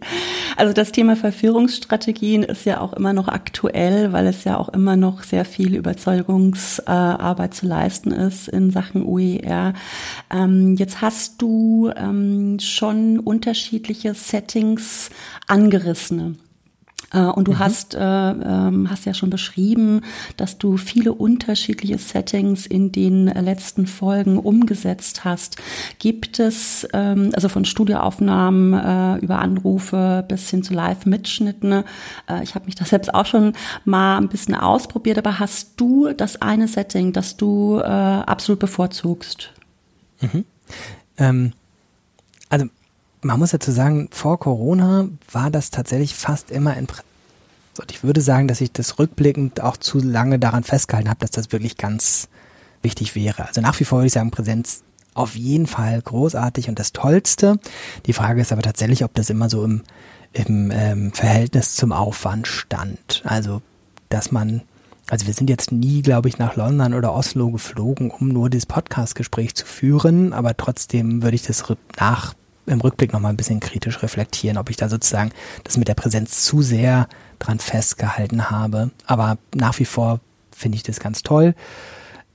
Also 0.57 0.73
das 0.73 0.91
Thema 0.91 1.15
Verführungsstrategien 1.15 2.43
ist 2.43 2.65
ja 2.65 2.81
auch 2.81 2.93
immer 2.93 3.13
noch 3.13 3.27
aktuell, 3.27 4.11
weil 4.13 4.27
es 4.27 4.43
ja 4.43 4.57
auch 4.57 4.69
immer 4.69 4.95
noch 4.95 5.23
sehr 5.23 5.45
viel 5.45 5.75
Überzeugungsarbeit 5.75 7.53
zu 7.53 7.65
leisten 7.65 8.11
ist 8.11 8.47
in 8.47 8.69
Sachen 8.69 9.03
OER. 9.03 9.73
Ähm, 10.29 10.75
jetzt 10.77 11.01
hast 11.01 11.41
du 11.41 11.91
ähm, 11.95 12.59
schon 12.59 13.19
unterschiedliche 13.19 14.13
Settings 14.13 15.09
angerissene. 15.47 16.35
Äh, 17.11 17.19
und 17.19 17.47
du 17.47 17.53
mhm. 17.53 17.59
hast, 17.59 17.95
äh, 17.95 17.99
ähm, 17.99 18.89
hast 18.89 19.05
ja 19.05 19.13
schon 19.13 19.29
beschrieben, 19.29 20.01
dass 20.37 20.57
du 20.57 20.77
viele 20.77 21.13
unterschiedliche 21.13 21.97
Settings 21.97 22.65
in 22.65 22.91
den 22.91 23.25
letzten 23.25 23.87
Folgen 23.87 24.37
umgesetzt 24.37 25.23
hast. 25.23 25.57
Gibt 25.99 26.39
es, 26.39 26.87
ähm, 26.93 27.31
also 27.33 27.49
von 27.49 27.65
Studioaufnahmen 27.65 28.73
äh, 28.73 29.17
über 29.23 29.39
Anrufe 29.39 30.25
bis 30.27 30.49
hin 30.49 30.63
zu 30.63 30.73
Live-Mitschnitten, 30.73 31.83
äh, 32.27 32.43
ich 32.43 32.55
habe 32.55 32.65
mich 32.65 32.75
das 32.75 32.89
selbst 32.89 33.13
auch 33.13 33.25
schon 33.25 33.53
mal 33.85 34.17
ein 34.17 34.29
bisschen 34.29 34.55
ausprobiert, 34.55 35.17
aber 35.17 35.39
hast 35.39 35.73
du 35.77 36.13
das 36.13 36.41
eine 36.41 36.67
Setting, 36.67 37.13
das 37.13 37.37
du 37.37 37.79
äh, 37.79 37.83
absolut 37.83 38.59
bevorzugst? 38.59 39.51
Mhm. 40.21 40.45
Ähm, 41.17 41.53
also 42.49 42.67
man 43.21 43.39
muss 43.39 43.51
dazu 43.51 43.71
sagen, 43.71 44.09
vor 44.11 44.39
Corona 44.39 45.07
war 45.31 45.51
das 45.51 45.69
tatsächlich 45.69 46.15
fast 46.15 46.51
immer 46.51 46.75
in 46.77 46.87
Und 47.79 47.91
ich 47.91 48.03
würde 48.03 48.21
sagen, 48.21 48.47
dass 48.47 48.61
ich 48.61 48.71
das 48.71 48.99
rückblickend 48.99 49.61
auch 49.61 49.77
zu 49.77 49.99
lange 49.99 50.39
daran 50.39 50.63
festgehalten 50.63 51.09
habe, 51.09 51.19
dass 51.19 51.31
das 51.31 51.51
wirklich 51.51 51.77
ganz 51.77 52.27
wichtig 52.81 53.15
wäre. 53.15 53.47
Also 53.47 53.61
nach 53.61 53.79
wie 53.79 53.83
vor 53.83 53.99
würde 53.99 54.07
ich 54.07 54.13
sagen, 54.13 54.31
Präsenz 54.31 54.83
auf 55.13 55.35
jeden 55.35 55.67
Fall 55.67 56.01
großartig 56.01 56.69
und 56.69 56.79
das 56.79 56.93
Tollste. 56.93 57.59
Die 58.05 58.13
Frage 58.13 58.41
ist 58.41 58.51
aber 58.51 58.61
tatsächlich, 58.61 59.03
ob 59.03 59.13
das 59.13 59.29
immer 59.29 59.49
so 59.49 59.63
im, 59.63 59.81
im 60.33 60.71
ähm, 60.71 61.11
Verhältnis 61.11 61.75
zum 61.75 61.91
Aufwand 61.91 62.47
stand. 62.47 63.21
Also, 63.25 63.61
dass 64.09 64.31
man, 64.31 64.61
also 65.09 65.27
wir 65.27 65.33
sind 65.33 65.49
jetzt 65.49 65.71
nie, 65.71 66.01
glaube 66.01 66.29
ich, 66.29 66.37
nach 66.37 66.55
London 66.55 66.93
oder 66.93 67.13
Oslo 67.13 67.51
geflogen, 67.51 68.09
um 68.09 68.29
nur 68.29 68.49
dieses 68.49 68.65
Podcast-Gespräch 68.65 69.53
zu 69.53 69.65
führen, 69.65 70.33
aber 70.33 70.55
trotzdem 70.55 71.23
würde 71.23 71.35
ich 71.35 71.43
das 71.43 71.63
nach 71.99 72.33
im 72.65 72.81
Rückblick 72.81 73.13
nochmal 73.13 73.31
ein 73.31 73.37
bisschen 73.37 73.59
kritisch 73.59 74.01
reflektieren, 74.03 74.57
ob 74.57 74.69
ich 74.69 74.77
da 74.77 74.89
sozusagen 74.89 75.31
das 75.63 75.77
mit 75.77 75.87
der 75.87 75.95
Präsenz 75.95 76.43
zu 76.43 76.61
sehr 76.61 77.07
dran 77.39 77.59
festgehalten 77.59 78.49
habe. 78.49 78.91
Aber 79.05 79.37
nach 79.55 79.79
wie 79.79 79.85
vor 79.85 80.19
finde 80.55 80.75
ich 80.75 80.83
das 80.83 80.99
ganz 80.99 81.23
toll. 81.23 81.55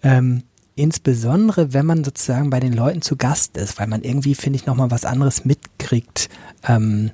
Ähm, 0.03 0.43
insbesondere, 0.75 1.73
wenn 1.73 1.87
man 1.87 2.05
sozusagen 2.05 2.51
bei 2.51 2.61
den 2.61 2.73
Leuten 2.73 3.03
zu 3.03 3.17
Gast 3.17 3.57
ist, 3.57 3.79
weil 3.79 3.87
man 3.87 4.03
irgendwie, 4.03 4.35
finde 4.35 4.59
ich, 4.59 4.67
nochmal 4.67 4.91
was 4.91 5.05
anderes 5.05 5.45
mitkriegt, 5.45 6.29
ähm, 6.67 7.13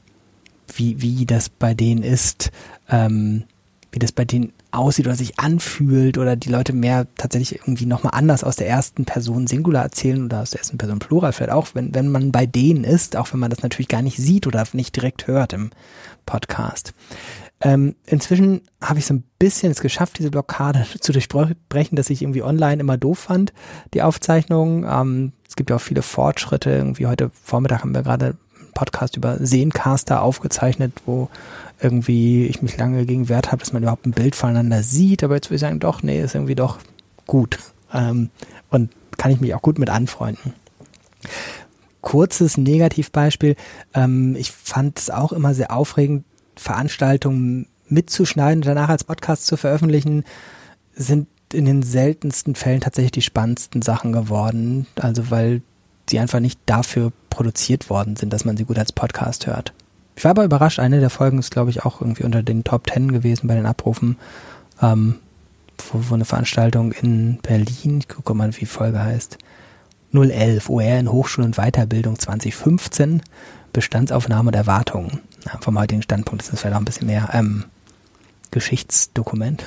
wie, 0.75 1.01
wie 1.03 1.27
das 1.27 1.49
bei 1.49 1.75
denen 1.75 2.03
ist, 2.03 2.51
ähm, 2.89 3.45
wie 3.93 3.99
das 3.99 4.13
bei 4.13 4.25
denen 4.25 4.53
aussieht 4.73 5.07
oder 5.07 5.17
sich 5.17 5.39
anfühlt 5.39 6.19
oder 6.19 6.37
die 6.37 6.49
Leute 6.49 6.73
mehr 6.73 7.07
tatsächlich 7.17 7.61
irgendwie 7.61 7.87
nochmal 7.87 8.15
anders 8.15 8.43
aus 8.43 8.57
der 8.57 8.69
ersten 8.69 9.05
Person 9.05 9.47
Singular 9.47 9.83
erzählen 9.83 10.25
oder 10.25 10.41
aus 10.41 10.51
der 10.51 10.61
ersten 10.61 10.79
Person 10.79 10.99
Plural 10.99 11.33
vielleicht 11.33 11.53
auch, 11.53 11.69
wenn, 11.75 11.95
wenn 11.95 12.09
man 12.09 12.33
bei 12.33 12.47
denen 12.47 12.85
ist, 12.85 13.17
auch 13.17 13.33
wenn 13.33 13.41
man 13.41 13.51
das 13.51 13.63
natürlich 13.63 13.89
gar 13.89 14.03
nicht 14.03 14.17
sieht 14.17 14.47
oder 14.47 14.65
nicht 14.73 14.97
direkt 14.97 15.27
hört 15.27 15.53
im 15.53 15.71
Podcast. 16.27 16.95
Ähm, 17.65 17.95
inzwischen 18.07 18.63
habe 18.81 18.99
ich 18.99 19.07
so 19.07 19.15
ein 19.15 19.25
bisschen 19.39 19.71
es 19.71 19.81
geschafft, 19.81 20.19
diese 20.19 20.31
Blockade 20.31 20.85
zu 21.01 21.13
durchbrechen, 21.13 21.97
dass 21.97 22.11
ich 22.11 22.23
irgendwie 22.23 22.43
online 22.43 22.81
immer 22.81 22.97
doof 22.97 23.21
fand, 23.21 23.53
die 23.95 24.03
Aufzeichnungen. 24.03 24.85
Ähm, 24.89 25.33
es 25.49 25.55
gibt 25.55 25.71
ja 25.71 25.77
auch 25.77 25.81
viele 25.81 26.03
Fortschritte. 26.03 26.71
Irgendwie 26.71 27.07
heute 27.07 27.31
Vormittag 27.45 27.83
haben 27.83 27.95
wir 27.95 28.03
gerade 28.03 28.37
einen 28.59 28.73
Podcast 28.75 29.17
über 29.17 29.37
Seencaster 29.39 30.23
aufgezeichnet, 30.23 30.93
wo 31.07 31.29
irgendwie 31.83 32.47
ich 32.47 32.63
mich 32.63 32.77
lange 32.77 33.05
gegen 33.07 33.29
Wert 33.29 33.53
habe, 33.53 33.59
dass 33.59 33.73
man 33.73 33.83
überhaupt 33.83 34.07
ein 34.07 34.13
Bild 34.13 34.37
voneinander 34.37 34.83
sieht. 34.83 35.25
Aber 35.25 35.35
jetzt 35.35 35.49
würde 35.49 35.57
ich 35.57 35.61
sagen, 35.61 35.81
doch, 35.81 36.03
nee, 36.03 36.23
ist 36.23 36.35
irgendwie 36.35 36.55
doch 36.55 36.79
gut. 37.27 37.59
Ähm, 37.93 38.31
und 38.71 38.91
kann 39.19 39.31
ich 39.31 39.41
mich 39.41 39.55
auch 39.55 39.63
gut 39.63 39.79
mit 39.79 39.91
anfreunden 39.91 40.55
kurzes 42.03 42.59
Negativbeispiel. 42.59 43.57
Ähm, 43.95 44.37
ich 44.37 44.53
fand 44.53 44.99
es 44.99 45.09
auch 45.09 45.33
immer 45.33 45.55
sehr 45.55 45.73
aufregend, 45.73 46.25
Veranstaltungen 46.57 47.67
mitzuschneiden 47.89 48.63
und 48.63 48.67
danach 48.67 48.91
als 48.91 49.05
Podcast 49.05 49.47
zu 49.47 49.57
veröffentlichen, 49.57 50.25
sind 50.95 51.29
in 51.55 51.65
den 51.65 51.83
seltensten 51.83 52.55
Fällen 52.55 52.81
tatsächlich 52.81 53.13
die 53.13 53.23
spannendsten 53.23 53.81
Sachen 53.81 54.13
geworden. 54.13 54.87
Also 54.97 55.31
weil 55.31 55.63
sie 56.09 56.19
einfach 56.19 56.41
nicht 56.41 56.61
dafür 56.67 57.13
produziert 57.31 57.89
worden 57.89 58.17
sind, 58.17 58.33
dass 58.33 58.45
man 58.45 58.57
sie 58.57 58.65
gut 58.65 58.79
als 58.79 58.93
Podcast 58.93 59.47
hört. 59.47 59.73
Ich 60.15 60.25
war 60.25 60.33
aber 60.33 60.45
überrascht, 60.45 60.79
eine 60.79 61.01
der 61.01 61.11
Folgen 61.11 61.39
ist, 61.39 61.51
glaube 61.51 61.71
ich, 61.71 61.85
auch 61.85 62.01
irgendwie 62.01 62.25
unter 62.25 62.43
den 62.43 62.65
Top 62.65 62.87
Ten 62.87 63.13
gewesen 63.13 63.47
bei 63.47 63.55
den 63.55 63.67
Abrufen. 63.67 64.19
Ähm, 64.81 65.17
wo, 65.91 66.11
wo 66.11 66.15
eine 66.15 66.25
Veranstaltung 66.25 66.93
in 66.93 67.39
Berlin, 67.43 67.99
ich 67.99 68.09
gucke 68.09 68.35
mal, 68.35 68.55
wie 68.55 68.61
die 68.61 68.67
Folge 68.67 69.03
heißt, 69.03 69.39
011, 70.13 70.69
OR 70.69 70.83
in 70.83 71.11
Hochschul- 71.11 71.45
und 71.45 71.57
Weiterbildung 71.57 72.19
2015, 72.19 73.23
Bestandsaufnahme 73.73 74.53
der 74.53 74.67
Wartungen. 74.67 75.21
Ja, 75.47 75.59
vom 75.61 75.79
heutigen 75.79 76.03
Standpunkt 76.03 76.43
ist 76.43 76.53
das 76.53 76.61
vielleicht 76.61 76.77
auch 76.77 76.81
ein 76.81 76.85
bisschen 76.85 77.07
mehr 77.07 77.31
ähm, 77.33 77.65
Geschichtsdokument. 78.51 79.65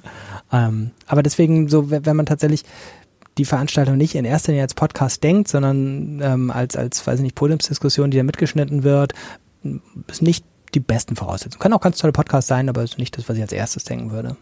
ähm, 0.52 0.92
aber 1.06 1.22
deswegen, 1.22 1.68
so, 1.68 1.90
wenn 1.90 2.16
man 2.16 2.26
tatsächlich 2.26 2.64
die 3.36 3.44
Veranstaltung 3.44 3.96
nicht 3.96 4.14
in 4.14 4.24
erster 4.24 4.52
Linie 4.52 4.62
als 4.62 4.74
Podcast 4.74 5.22
denkt, 5.22 5.48
sondern 5.48 6.20
ähm, 6.22 6.50
als, 6.50 6.76
als, 6.76 7.06
weiß 7.06 7.16
ich 7.16 7.22
nicht, 7.22 7.36
Podiumsdiskussion, 7.36 8.10
die 8.10 8.16
da 8.16 8.22
mitgeschnitten 8.22 8.82
wird, 8.82 9.14
ist 10.06 10.22
nicht 10.22 10.44
die 10.74 10.80
besten 10.80 11.16
Voraussetzungen. 11.16 11.60
Kann 11.60 11.72
auch 11.72 11.80
ganz 11.80 11.98
tolle 11.98 12.12
Podcast 12.12 12.48
sein, 12.48 12.68
aber 12.68 12.82
ist 12.82 12.98
nicht 12.98 13.16
das, 13.16 13.28
was 13.28 13.36
ich 13.36 13.42
als 13.42 13.52
erstes 13.52 13.84
denken 13.84 14.10
würde. 14.10 14.36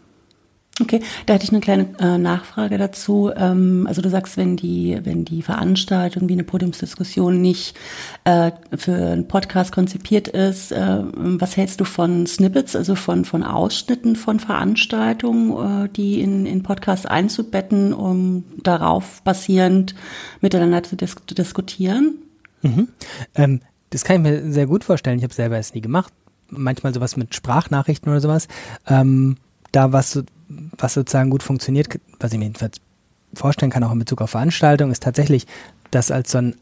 Okay, 0.79 1.01
da 1.25 1.33
hätte 1.33 1.43
ich 1.43 1.51
eine 1.51 1.59
kleine 1.59 1.87
äh, 1.99 2.17
Nachfrage 2.19 2.77
dazu. 2.77 3.31
Ähm, 3.35 3.85
also 3.87 4.01
du 4.01 4.09
sagst, 4.09 4.37
wenn 4.37 4.57
die, 4.57 4.99
wenn 5.03 5.25
die 5.25 5.41
Veranstaltung 5.41 6.29
wie 6.29 6.33
eine 6.33 6.43
Podiumsdiskussion 6.43 7.41
nicht 7.41 7.75
äh, 8.25 8.51
für 8.75 8.93
einen 8.93 9.27
Podcast 9.27 9.71
konzipiert 9.71 10.27
ist, 10.27 10.71
äh, 10.71 10.99
was 11.13 11.57
hältst 11.57 11.79
du 11.79 11.83
von 11.83 12.27
Snippets, 12.27 12.75
also 12.75 12.93
von, 12.93 13.25
von 13.25 13.43
Ausschnitten 13.43 14.15
von 14.15 14.39
Veranstaltungen, 14.39 15.85
äh, 15.85 15.89
die 15.89 16.21
in, 16.21 16.45
in 16.45 16.61
Podcasts 16.61 17.07
einzubetten, 17.07 17.93
um 17.93 18.43
darauf 18.61 19.23
basierend 19.23 19.95
miteinander 20.41 20.83
zu 20.83 20.95
dis 20.95 21.15
diskutieren? 21.31 22.19
Mhm. 22.61 22.89
Ähm, 23.33 23.61
das 23.89 24.03
kann 24.03 24.17
ich 24.17 24.31
mir 24.31 24.51
sehr 24.51 24.67
gut 24.67 24.83
vorstellen. 24.83 25.17
Ich 25.17 25.23
habe 25.23 25.33
selber 25.33 25.57
es 25.57 25.73
nie 25.73 25.81
gemacht. 25.81 26.13
Manchmal 26.49 26.93
sowas 26.93 27.17
mit 27.17 27.35
Sprachnachrichten 27.35 28.11
oder 28.11 28.21
sowas. 28.21 28.47
Ähm, 28.87 29.37
da 29.71 29.91
was 29.91 30.23
was 30.77 30.93
sozusagen 30.93 31.29
gut 31.29 31.43
funktioniert, 31.43 31.99
was 32.19 32.31
ich 32.31 32.39
mir 32.39 32.45
jedenfalls 32.45 32.79
vorstellen 33.33 33.71
kann, 33.71 33.83
auch 33.83 33.91
in 33.91 33.99
Bezug 33.99 34.21
auf 34.21 34.29
Veranstaltungen, 34.29 34.91
ist 34.91 35.03
tatsächlich 35.03 35.45
das 35.91 36.11
als 36.11 36.31
so 36.31 36.37
einen 36.37 36.55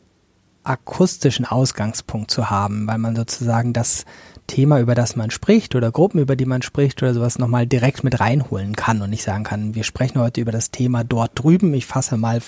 akustischen 0.64 1.46
Ausgangspunkt 1.46 2.32
zu 2.32 2.50
haben, 2.50 2.88
weil 2.88 2.98
man 2.98 3.16
sozusagen 3.16 3.74
das 3.74 4.06
Thema, 4.48 4.80
über 4.80 4.96
das 4.96 5.16
man 5.16 5.30
spricht 5.30 5.76
oder 5.76 5.92
Gruppen, 5.92 6.20
über 6.20 6.36
die 6.36 6.46
man 6.46 6.64
spricht 6.64 7.02
oder 7.04 7.14
sowas 7.14 7.38
nochmal 7.38 7.68
direkt 7.68 8.04
mit 8.04 8.20
reinholen 8.20 8.76
kann 8.76 9.02
und 9.02 9.12
nicht 9.12 9.24
sagen 9.24 9.44
kann, 9.44 9.76
wir 9.76 9.84
sprechen 9.84 10.20
heute 10.20 10.42
über 10.42 10.52
das 10.52 10.72
Thema 10.72 11.04
dort 11.04 11.32
drüben, 11.36 11.74
ich 11.74 11.86
fasse 11.86 12.18
mal 12.18 12.42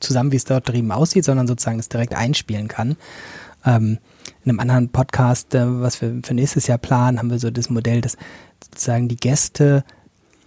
zusammen, 0.00 0.32
wie 0.32 0.36
es 0.36 0.44
dort 0.44 0.68
drüben 0.68 0.90
aussieht, 0.90 1.24
sondern 1.24 1.46
sozusagen 1.46 1.78
es 1.78 1.88
direkt 1.88 2.14
einspielen 2.14 2.68
kann. 2.68 2.96
Ähm, 3.64 3.98
in 4.44 4.50
einem 4.50 4.60
anderen 4.60 4.88
Podcast, 4.88 5.54
äh, 5.54 5.80
was 5.80 6.00
wir 6.00 6.20
für 6.22 6.34
nächstes 6.34 6.66
Jahr 6.66 6.78
planen, 6.78 7.18
haben 7.18 7.30
wir 7.30 7.38
so 7.38 7.50
das 7.50 7.70
Modell, 7.70 8.00
dass 8.00 8.16
sozusagen 8.62 9.08
die 9.08 9.16
Gäste 9.16 9.84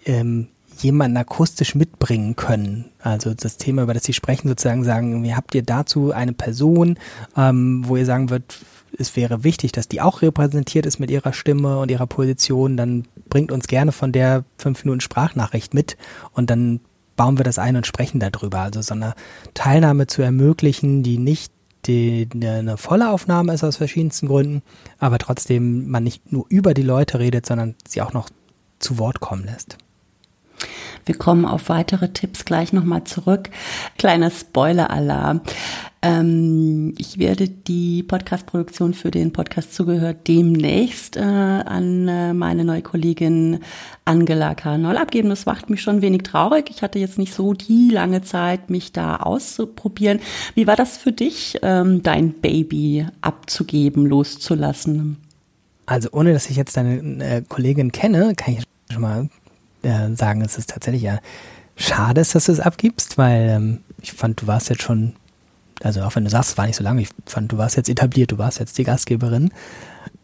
ähm, 0.06 0.48
jemanden 0.80 1.18
akustisch 1.18 1.76
mitbringen 1.76 2.36
können. 2.36 2.86
Also 3.00 3.34
das 3.34 3.58
Thema, 3.58 3.84
über 3.84 3.94
das 3.94 4.04
Sie 4.04 4.14
sprechen, 4.14 4.48
sozusagen 4.48 4.84
sagen, 4.84 5.36
habt 5.36 5.54
ihr 5.56 5.64
dazu 5.64 6.12
eine 6.12 6.34
Person, 6.34 6.98
ähm, 7.38 7.84
wo 7.88 7.96
ihr 7.96 8.06
sagen 8.06 8.30
würdet, 8.30 8.58
es 8.98 9.16
wäre 9.16 9.44
wichtig, 9.44 9.72
dass 9.72 9.88
die 9.88 10.02
auch 10.02 10.22
repräsentiert 10.22 10.86
ist 10.86 11.00
mit 11.00 11.10
ihrer 11.10 11.34
Stimme 11.34 11.80
und 11.80 11.90
ihrer 11.90 12.08
Position, 12.08 12.78
dann 12.78 13.06
bringt 13.30 13.52
uns 13.52 13.68
gerne 13.68 13.92
von 13.92 14.12
der 14.12 14.44
fünf 14.58 14.84
Minuten 14.84 15.02
Sprachnachricht 15.02 15.74
mit 15.74 15.98
und 16.34 16.50
dann 16.50 16.80
bauen 17.16 17.38
wir 17.38 17.44
das 17.44 17.60
ein 17.60 17.76
und 17.76 17.88
sprechen 17.88 18.20
darüber. 18.20 18.60
Also 18.60 18.82
so 18.82 18.94
eine 18.94 19.16
Teilnahme 19.54 20.08
zu 20.08 20.22
ermöglichen, 20.22 21.04
die 21.04 21.18
nicht 21.18 21.52
die, 21.86 22.28
eine 22.42 22.78
volle 22.78 23.12
Aufnahme 23.12 23.54
ist 23.54 23.64
aus 23.64 23.78
verschiedensten 23.78 24.28
Gründen, 24.28 24.62
aber 25.00 25.20
trotzdem 25.20 25.90
man 25.90 26.04
nicht 26.04 26.32
nur 26.32 26.46
über 26.50 26.74
die 26.74 26.82
Leute 26.82 27.20
redet, 27.20 27.46
sondern 27.46 27.76
sie 27.88 28.02
auch 28.02 28.14
noch 28.14 28.30
zu 28.80 28.98
Wort 28.98 29.20
kommen 29.20 29.46
lässt. 29.46 29.78
Wir 31.06 31.18
kommen 31.18 31.46
auf 31.46 31.70
weitere 31.70 32.10
Tipps 32.10 32.46
gleich 32.46 32.72
nochmal 32.72 33.04
zurück. 33.04 33.50
Kleiner 33.98 34.32
Spoiler-Alarm. 34.32 35.42
Ähm, 36.06 36.94
ich 36.98 37.18
werde 37.18 37.48
die 37.48 38.04
Podcast-Produktion 38.04 38.94
für 38.94 39.10
den 39.10 39.32
Podcast 39.32 39.74
zugehört 39.74 40.28
demnächst 40.28 41.16
äh, 41.16 41.22
an 41.22 42.10
äh, 42.10 42.34
meine 42.34 42.66
neue 42.66 42.82
Kollegin 42.82 43.62
Angela 44.04 44.54
Karnoll 44.54 44.98
abgeben. 44.98 45.30
Das 45.30 45.46
macht 45.46 45.70
mich 45.70 45.82
schon 45.82 46.02
wenig 46.02 46.24
traurig. 46.24 46.66
Ich 46.70 46.82
hatte 46.82 47.00
jetzt 47.00 47.18
nicht 47.18 47.34
so 47.34 47.54
die 47.54 47.90
lange 47.90 48.22
Zeit, 48.22 48.70
mich 48.70 48.92
da 48.92 49.16
auszuprobieren. 49.16 50.20
Wie 50.56 50.68
war 50.68 50.76
das 50.76 50.98
für 50.98 51.14
dich, 51.14 51.58
ähm, 51.62 52.04
dein 52.04 52.34
Baby 52.34 53.08
abzugeben, 53.22 54.06
loszulassen? 54.06 55.16
Also 55.86 56.10
ohne, 56.12 56.34
dass 56.34 56.50
ich 56.50 56.58
jetzt 56.58 56.76
deine 56.76 57.24
äh, 57.24 57.44
Kollegin 57.48 57.94
kenne, 57.94 58.34
kann 58.36 58.56
ich 58.56 58.64
schon 58.92 59.02
mal 59.02 59.30
äh, 59.84 60.14
sagen, 60.16 60.42
es 60.42 60.58
ist 60.58 60.72
tatsächlich 60.72 61.04
ja 61.04 61.20
schade, 61.78 62.16
dass 62.16 62.32
du 62.34 62.52
es 62.52 62.60
abgibst, 62.60 63.18
weil 63.18 63.48
ähm, 63.50 63.80
ich 64.02 64.12
fand, 64.12 64.42
du 64.42 64.48
warst 64.48 64.70
jetzt 64.70 64.82
schon, 64.82 65.14
also 65.84 66.02
auch 66.02 66.16
wenn 66.16 66.24
du 66.24 66.30
sagst, 66.30 66.52
es 66.52 66.58
war 66.58 66.66
nicht 66.66 66.78
so 66.78 66.84
lange, 66.84 67.02
ich 67.02 67.10
fand, 67.26 67.52
du 67.52 67.58
warst 67.58 67.76
jetzt 67.76 67.90
etabliert, 67.90 68.32
du 68.32 68.38
warst 68.38 68.60
jetzt 68.60 68.78
die 68.78 68.84
Gastgeberin. 68.84 69.52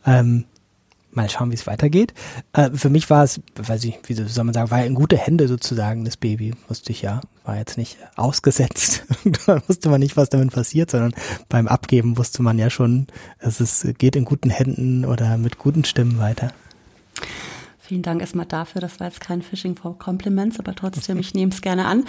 Ähm, 0.06 0.46
mal 1.12 1.30
schauen, 1.30 1.52
wie 1.52 1.56
es 1.56 1.68
weitergeht. 1.68 2.14
Äh, 2.54 2.72
für 2.72 2.90
mich 2.90 3.10
war 3.10 3.24
es, 3.24 3.42
weiß 3.56 3.84
ich, 3.84 4.00
wie 4.06 4.14
soll 4.14 4.44
man 4.44 4.54
sagen, 4.54 4.72
war 4.72 4.84
in 4.84 4.96
gute 4.96 5.18
Hände 5.18 5.48
sozusagen, 5.48 6.06
das 6.06 6.18
Baby, 6.18 6.54
wusste 6.68 6.92
ich 6.92 7.02
ja. 7.02 7.22
War 7.46 7.58
jetzt 7.58 7.78
nicht 7.78 7.98
ausgesetzt. 8.16 9.06
da 9.46 9.62
wusste 9.68 9.90
man 9.90 10.00
nicht, 10.00 10.18
was 10.18 10.30
damit 10.30 10.54
passiert, 10.54 10.92
sondern 10.92 11.14
beim 11.50 11.68
Abgeben 11.68 12.18
wusste 12.18 12.44
man 12.44 12.60
ja 12.60 12.70
schon, 12.70 13.08
es 13.40 13.88
geht 13.98 14.16
in 14.16 14.26
guten 14.26 14.50
Händen 14.50 15.06
oder 15.06 15.38
mit 15.38 15.58
guten 15.58 15.84
Stimmen 15.84 16.20
weiter. 16.20 16.54
Vielen 17.90 18.04
Dank 18.04 18.22
erstmal 18.22 18.46
dafür. 18.46 18.82
Das 18.82 19.00
war 19.00 19.08
jetzt 19.08 19.20
kein 19.20 19.42
Phishing 19.42 19.76
for 19.76 19.98
Compliments, 19.98 20.60
aber 20.60 20.76
trotzdem, 20.76 21.18
ich 21.18 21.34
nehme 21.34 21.52
es 21.52 21.62
gerne 21.62 21.86
an. 21.86 22.06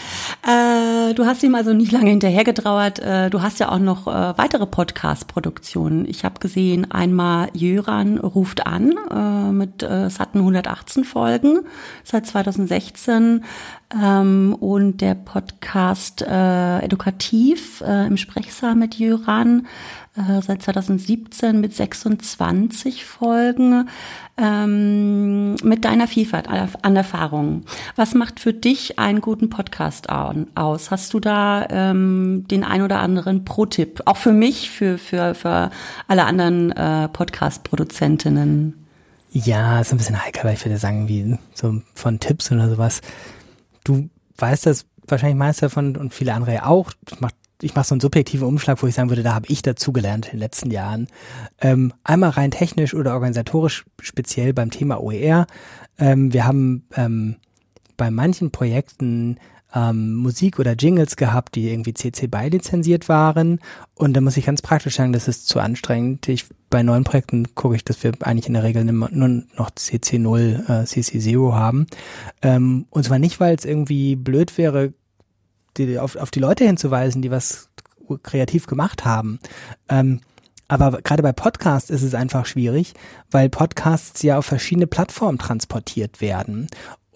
Äh, 0.47 0.70
du 1.15 1.27
hast 1.27 1.43
ihm 1.43 1.55
also 1.55 1.73
nicht 1.73 1.93
lange 1.93 2.11
hinterhergetrauert. 2.11 2.99
Äh, 2.99 3.31
du 3.31 3.43
hast 3.43 3.61
ja 3.61 3.71
auch 3.71 3.79
noch 3.79 4.07
äh, 4.07 4.39
weitere 4.39 4.67
Podcast-Produktionen. 4.67 6.07
Ich 6.09 6.25
habe 6.25 6.41
gesehen, 6.41 6.91
einmal 6.91 7.49
Jöran 7.53 8.19
ruft 8.19 8.67
an 8.67 8.95
äh, 9.11 9.53
mit, 9.53 9.83
äh, 9.83 10.05
es 10.05 10.19
hatten 10.19 10.39
118 10.39 11.05
Folgen 11.05 11.61
seit 12.05 12.27
2016 12.27 13.45
ähm, 13.95 14.57
und 14.59 15.01
der 15.01 15.15
Podcast 15.15 16.23
äh, 16.23 16.79
Edukativ 16.81 17.81
äh, 17.81 18.07
im 18.07 18.17
Sprechsaal 18.17 18.75
mit 18.75 18.97
Jöran 18.97 19.67
äh, 20.17 20.43
seit 20.43 20.63
2017 20.63 21.61
mit 21.61 21.75
26 21.75 23.05
Folgen 23.05 23.89
ähm, 24.37 25.55
mit 25.57 25.85
deiner 25.85 26.07
Vielfalt 26.09 26.49
an 26.49 26.97
Erfahrungen. 26.97 27.65
Was 27.97 28.15
macht 28.15 28.41
für 28.41 28.53
dich 28.53 28.99
einen 28.99 29.21
guten 29.21 29.51
Podcast 29.51 30.09
aus? 30.11 30.91
Hast 30.91 31.15
du 31.15 31.21
da 31.21 31.67
ähm, 31.71 32.47
den 32.51 32.65
ein 32.65 32.83
oder 32.83 33.01
anderen 33.01 33.45
Pro-Tipp? 33.45 34.03
Auch 34.05 34.17
für 34.17 34.33
mich, 34.33 34.71
für, 34.71 34.99
für, 34.99 35.35
für 35.35 35.71
alle 36.09 36.25
anderen 36.25 36.73
äh, 36.73 37.09
Podcast-Produzentinnen? 37.09 38.87
Ja, 39.33 39.81
ist 39.81 39.93
ein 39.93 39.99
bisschen 39.99 40.25
heikel, 40.25 40.43
weil 40.45 40.55
ich 40.55 40.65
würde 40.65 40.79
sagen, 40.79 41.07
wie 41.07 41.39
so 41.55 41.81
von 41.95 42.19
Tipps 42.19 42.51
oder 42.51 42.69
sowas. 42.69 43.01
Du 43.91 44.09
weißt 44.37 44.67
das 44.67 44.87
wahrscheinlich 45.09 45.39
meist 45.39 45.63
davon 45.63 45.97
und 45.97 46.15
viele 46.15 46.35
andere 46.35 46.65
auch. 46.67 46.93
Das 47.05 47.21
macht 47.21 47.35
ich 47.63 47.75
mache 47.75 47.87
so 47.87 47.95
einen 47.95 48.01
subjektiven 48.01 48.47
Umschlag, 48.47 48.83
wo 48.83 48.87
ich 48.87 48.95
sagen 48.95 49.11
würde, 49.11 49.23
da 49.23 49.35
habe 49.35 49.47
ich 49.49 49.61
dazugelernt 49.61 50.27
in 50.27 50.33
den 50.33 50.39
letzten 50.39 50.71
Jahren. 50.71 51.09
Ähm, 51.61 51.93
einmal 52.05 52.31
rein 52.31 52.51
technisch 52.51 52.95
oder 52.95 53.13
organisatorisch, 53.13 53.85
speziell 54.01 54.55
beim 54.55 54.71
Thema 54.71 55.03
OER. 55.03 55.47
Ähm, 55.99 56.33
wir 56.33 56.47
haben 56.47 56.87
ähm, 56.97 57.37
bei 57.99 58.11
manchen 58.11 58.51
Projekten 58.51 59.37
ähm, 59.75 60.15
Musik 60.15 60.59
oder 60.59 60.73
Jingles 60.73 61.17
gehabt, 61.17 61.55
die 61.55 61.71
irgendwie 61.71 61.95
CC 61.95 62.27
BY 62.27 62.49
lizenziert 62.49 63.09
waren. 63.09 63.61
Und 63.95 64.15
da 64.15 64.21
muss 64.21 64.37
ich 64.37 64.47
ganz 64.47 64.63
praktisch 64.63 64.97
sagen, 64.97 65.13
das 65.13 65.29
ist 65.29 65.49
zu 65.49 65.61
anstrengend. 65.61 66.29
Ich, 66.29 66.47
bei 66.71 66.83
neuen 66.83 67.05
Projekten 67.05 67.55
gucke 67.55 67.77
ich, 67.77 67.85
dass 67.85 68.03
wir 68.03 68.13
eigentlich 68.21 68.47
in 68.47 68.55
der 68.55 68.63
Regel 68.63 68.85
nur 68.85 69.09
noch 69.09 69.71
CC0, 69.71 70.69
äh, 70.69 70.85
CC0 70.85 71.53
haben. 71.53 71.87
Ähm, 72.43 72.87
und 72.91 73.05
zwar 73.05 73.19
nicht, 73.19 73.41
weil 73.41 73.55
es 73.55 73.65
irgendwie 73.65 74.17
blöd 74.17 74.57
wäre, 74.59 74.93
die, 75.77 75.99
auf, 75.99 76.17
auf 76.17 76.31
die 76.31 76.41
Leute 76.41 76.65
hinzuweisen, 76.65 77.23
die 77.23 77.31
was 77.31 77.69
kreativ 78.23 78.67
gemacht 78.67 79.05
haben. 79.05 79.39
Ähm, 79.89 80.21
aber 80.71 81.03
gerade 81.03 81.23
bei 81.23 81.33
Podcasts 81.33 81.91
ist 81.91 82.03
es 82.03 82.15
einfach 82.15 82.47
schwierig, 82.47 82.95
weil 83.33 83.49
Podcasts 83.49 84.23
ja 84.23 84.39
auf 84.39 84.47
verschiedene 84.47 84.87
Plattformen 84.87 85.37
transportiert 85.37 86.21
werden. 86.21 86.69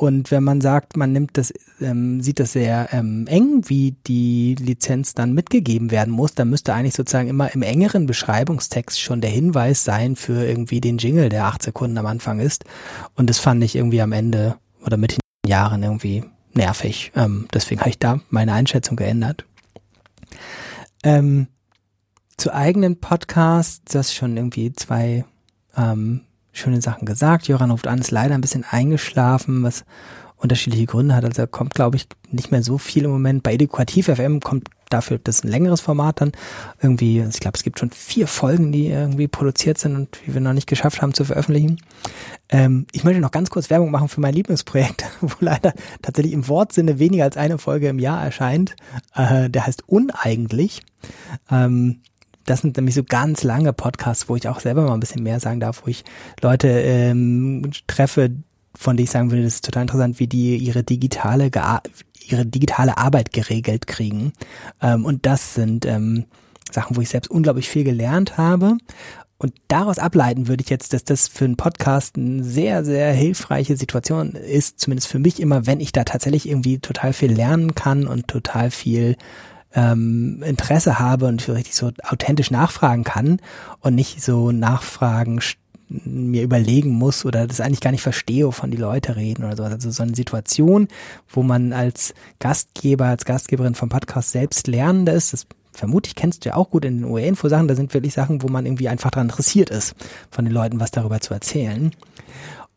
Und 0.04 0.30
wenn 0.30 0.44
man 0.44 0.60
sagt, 0.60 0.96
man 0.96 1.12
nimmt 1.12 1.38
das, 1.38 1.52
ähm, 1.80 2.20
sieht 2.20 2.38
das 2.38 2.52
sehr 2.52 2.88
ähm, 2.92 3.26
eng, 3.26 3.62
wie 3.68 3.96
die 4.06 4.54
Lizenz 4.54 5.14
dann 5.14 5.32
mitgegeben 5.32 5.90
werden 5.90 6.12
muss, 6.12 6.34
dann 6.34 6.50
müsste 6.50 6.74
eigentlich 6.74 6.94
sozusagen 6.94 7.28
immer 7.28 7.54
im 7.54 7.62
engeren 7.62 8.04
Beschreibungstext 8.06 9.00
schon 9.00 9.22
der 9.22 9.30
Hinweis 9.30 9.82
sein 9.82 10.14
für 10.14 10.44
irgendwie 10.44 10.80
den 10.80 10.98
Jingle, 10.98 11.30
der 11.30 11.46
acht 11.46 11.62
Sekunden 11.62 11.96
am 11.96 12.06
Anfang 12.06 12.38
ist. 12.38 12.64
Und 13.14 13.30
das 13.30 13.38
fand 13.38 13.64
ich 13.64 13.76
irgendwie 13.76 14.02
am 14.02 14.12
Ende 14.12 14.56
oder 14.84 14.98
mit 14.98 15.12
den 15.12 15.20
Jahren 15.50 15.82
irgendwie 15.82 16.24
nervig. 16.52 17.10
Ähm, 17.16 17.48
deswegen 17.54 17.80
habe 17.80 17.90
ich 17.90 17.98
da 17.98 18.20
meine 18.28 18.52
Einschätzung 18.52 18.96
geändert. 18.96 19.46
Ähm, 21.02 21.48
zu 22.36 22.52
eigenen 22.52 23.00
Podcasts, 23.00 23.80
das 23.90 24.14
schon 24.14 24.36
irgendwie 24.36 24.72
zwei 24.74 25.24
ähm, 25.76 26.22
schöne 26.54 26.80
Sachen 26.80 27.04
gesagt. 27.04 27.48
Joran 27.48 27.70
ruft 27.70 27.86
an, 27.86 27.98
ist 27.98 28.10
leider 28.10 28.34
ein 28.34 28.40
bisschen 28.40 28.64
eingeschlafen, 28.68 29.62
was 29.62 29.84
unterschiedliche 30.36 30.86
Gründe 30.86 31.14
hat. 31.14 31.24
Also 31.24 31.42
er 31.42 31.48
kommt, 31.48 31.74
glaube 31.74 31.96
ich, 31.96 32.06
nicht 32.30 32.50
mehr 32.50 32.62
so 32.62 32.78
viel 32.78 33.04
im 33.04 33.10
Moment. 33.10 33.42
Bei 33.42 33.54
Edukativ 33.54 34.06
FM 34.06 34.40
kommt 34.40 34.68
dafür 34.90 35.18
das 35.18 35.42
ein 35.42 35.48
längeres 35.48 35.80
Format 35.80 36.20
dann. 36.20 36.32
Irgendwie, 36.80 37.20
ich 37.20 37.40
glaube, 37.40 37.56
es 37.56 37.62
gibt 37.62 37.78
schon 37.78 37.90
vier 37.90 38.26
Folgen, 38.26 38.70
die 38.70 38.88
irgendwie 38.88 39.26
produziert 39.26 39.78
sind 39.78 39.96
und 39.96 40.20
die 40.26 40.34
wir 40.34 40.40
noch 40.40 40.52
nicht 40.52 40.66
geschafft 40.66 41.02
haben 41.02 41.14
zu 41.14 41.24
veröffentlichen. 41.24 41.78
Ähm, 42.50 42.86
ich 42.92 43.04
möchte 43.04 43.20
noch 43.20 43.30
ganz 43.30 43.50
kurz 43.50 43.70
Werbung 43.70 43.90
machen 43.90 44.08
für 44.08 44.20
mein 44.20 44.34
Lieblingsprojekt, 44.34 45.04
wo 45.20 45.32
leider 45.40 45.72
tatsächlich 46.02 46.34
im 46.34 46.46
Wortsinne 46.46 46.98
weniger 46.98 47.24
als 47.24 47.36
eine 47.36 47.58
Folge 47.58 47.88
im 47.88 47.98
Jahr 47.98 48.22
erscheint. 48.22 48.76
Äh, 49.14 49.50
der 49.50 49.66
heißt 49.66 49.88
Uneigentlich. 49.88 50.82
Ähm, 51.50 52.00
das 52.44 52.60
sind 52.60 52.76
nämlich 52.76 52.94
so 52.94 53.04
ganz 53.04 53.42
lange 53.42 53.72
Podcasts, 53.72 54.28
wo 54.28 54.36
ich 54.36 54.48
auch 54.48 54.60
selber 54.60 54.82
mal 54.82 54.94
ein 54.94 55.00
bisschen 55.00 55.22
mehr 55.22 55.40
sagen 55.40 55.60
darf, 55.60 55.82
wo 55.84 55.90
ich 55.90 56.04
Leute 56.40 56.68
ähm, 56.68 57.70
treffe, 57.86 58.30
von 58.74 58.96
denen 58.96 59.04
ich 59.04 59.10
sagen 59.10 59.30
würde, 59.30 59.44
das 59.44 59.56
ist 59.56 59.64
total 59.64 59.82
interessant, 59.82 60.18
wie 60.18 60.26
die 60.26 60.56
ihre 60.56 60.82
digitale 60.82 61.50
ihre 62.26 62.46
digitale 62.46 62.96
Arbeit 62.96 63.32
geregelt 63.32 63.86
kriegen. 63.86 64.32
Ähm, 64.80 65.04
und 65.04 65.26
das 65.26 65.54
sind 65.54 65.84
ähm, 65.86 66.24
Sachen, 66.70 66.96
wo 66.96 67.00
ich 67.00 67.10
selbst 67.10 67.30
unglaublich 67.30 67.68
viel 67.68 67.84
gelernt 67.84 68.38
habe. 68.38 68.78
Und 69.36 69.52
daraus 69.68 69.98
ableiten 69.98 70.48
würde 70.48 70.62
ich 70.62 70.70
jetzt, 70.70 70.92
dass 70.92 71.04
das 71.04 71.28
für 71.28 71.44
einen 71.44 71.56
Podcast 71.56 72.16
eine 72.16 72.42
sehr, 72.42 72.84
sehr 72.84 73.12
hilfreiche 73.12 73.76
Situation 73.76 74.32
ist, 74.32 74.80
zumindest 74.80 75.08
für 75.08 75.18
mich 75.18 75.40
immer, 75.40 75.66
wenn 75.66 75.80
ich 75.80 75.92
da 75.92 76.04
tatsächlich 76.04 76.48
irgendwie 76.48 76.78
total 76.78 77.12
viel 77.12 77.32
lernen 77.32 77.74
kann 77.74 78.06
und 78.06 78.28
total 78.28 78.70
viel 78.70 79.16
ähm, 79.74 80.42
Interesse 80.44 80.98
habe 80.98 81.26
und 81.26 81.48
richtig 81.48 81.74
so 81.74 81.90
authentisch 82.02 82.50
nachfragen 82.50 83.04
kann 83.04 83.40
und 83.80 83.94
nicht 83.94 84.22
so 84.22 84.52
Nachfragen 84.52 85.40
mir 85.88 86.42
überlegen 86.42 86.90
muss 86.90 87.24
oder 87.24 87.46
das 87.46 87.60
eigentlich 87.60 87.80
gar 87.80 87.90
nicht 87.90 88.02
verstehe, 88.02 88.46
wovon 88.46 88.70
die 88.70 88.76
Leute 88.76 89.16
reden 89.16 89.44
oder 89.44 89.56
so. 89.56 89.64
Also 89.64 89.90
so 89.90 90.02
eine 90.02 90.14
Situation, 90.14 90.88
wo 91.28 91.42
man 91.42 91.72
als 91.72 92.14
Gastgeber, 92.38 93.06
als 93.06 93.24
Gastgeberin 93.24 93.74
vom 93.74 93.88
Podcast 93.88 94.32
selbst 94.32 94.66
lernende 94.66 95.12
ist, 95.12 95.32
das 95.32 95.46
vermute 95.72 96.08
ich, 96.08 96.14
kennst 96.14 96.44
du 96.44 96.50
ja 96.50 96.56
auch 96.56 96.70
gut 96.70 96.84
in 96.84 96.98
den 96.98 97.04
OE-Info-Sachen, 97.04 97.68
da 97.68 97.74
sind 97.74 97.92
wirklich 97.94 98.14
Sachen, 98.14 98.42
wo 98.42 98.48
man 98.48 98.64
irgendwie 98.64 98.88
einfach 98.88 99.10
daran 99.10 99.28
interessiert 99.28 99.70
ist, 99.70 99.94
von 100.30 100.44
den 100.44 100.54
Leuten 100.54 100.80
was 100.80 100.90
darüber 100.90 101.20
zu 101.20 101.34
erzählen. 101.34 101.90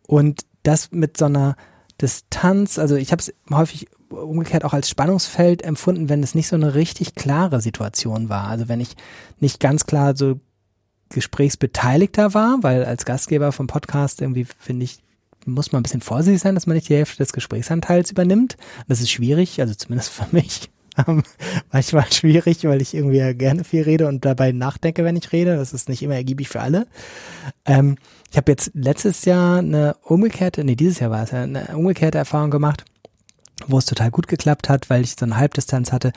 Und 0.07 0.41
das 0.63 0.91
mit 0.91 1.17
so 1.17 1.25
einer 1.25 1.55
Distanz, 2.01 2.77
also 2.77 2.95
ich 2.95 3.11
habe 3.11 3.21
es 3.21 3.33
häufig 3.51 3.87
umgekehrt 4.09 4.63
auch 4.63 4.73
als 4.73 4.89
Spannungsfeld 4.89 5.61
empfunden, 5.63 6.09
wenn 6.09 6.23
es 6.23 6.35
nicht 6.35 6.47
so 6.47 6.55
eine 6.55 6.75
richtig 6.75 7.15
klare 7.15 7.61
Situation 7.61 8.29
war. 8.29 8.47
Also 8.47 8.67
wenn 8.67 8.79
ich 8.79 8.95
nicht 9.39 9.59
ganz 9.59 9.85
klar 9.85 10.15
so 10.15 10.39
Gesprächsbeteiligter 11.09 12.33
war, 12.33 12.59
weil 12.61 12.85
als 12.85 13.05
Gastgeber 13.05 13.51
vom 13.51 13.67
Podcast 13.67 14.21
irgendwie 14.21 14.45
finde 14.45 14.85
ich, 14.85 14.99
muss 15.45 15.71
man 15.71 15.79
ein 15.79 15.83
bisschen 15.83 16.01
vorsichtig 16.01 16.41
sein, 16.41 16.55
dass 16.55 16.67
man 16.67 16.75
nicht 16.75 16.89
die 16.89 16.95
Hälfte 16.95 17.17
des 17.17 17.31
Gesprächsanteils 17.31 18.11
übernimmt. 18.11 18.57
Das 18.87 18.99
ist 18.99 19.11
schwierig, 19.11 19.61
also 19.61 19.73
zumindest 19.73 20.09
für 20.09 20.27
mich. 20.31 20.69
manchmal 21.71 22.11
schwierig, 22.11 22.63
weil 22.65 22.81
ich 22.81 22.93
irgendwie 22.93 23.17
ja 23.17 23.33
gerne 23.33 23.63
viel 23.63 23.83
rede 23.83 24.07
und 24.07 24.25
dabei 24.25 24.51
nachdenke, 24.51 25.03
wenn 25.03 25.15
ich 25.15 25.31
rede. 25.31 25.55
Das 25.55 25.73
ist 25.73 25.89
nicht 25.89 26.01
immer 26.01 26.15
ergiebig 26.15 26.49
für 26.49 26.61
alle. 26.61 26.87
Ähm, 27.65 27.97
ich 28.31 28.37
habe 28.37 28.51
jetzt 28.51 28.71
letztes 28.73 29.25
Jahr 29.25 29.59
eine 29.59 29.95
umgekehrte, 30.03 30.63
nee, 30.63 30.75
dieses 30.75 30.99
Jahr 30.99 31.11
war 31.11 31.23
es 31.23 31.31
ja, 31.31 31.43
eine 31.43 31.77
umgekehrte 31.77 32.17
Erfahrung 32.17 32.51
gemacht, 32.51 32.83
wo 33.65 33.77
es 33.77 33.85
total 33.85 34.11
gut 34.11 34.27
geklappt 34.27 34.69
hat, 34.69 34.89
weil 34.89 35.03
ich 35.03 35.15
so 35.17 35.25
eine 35.25 35.37
Halbdistanz 35.37 35.91
hatte. 35.91 36.11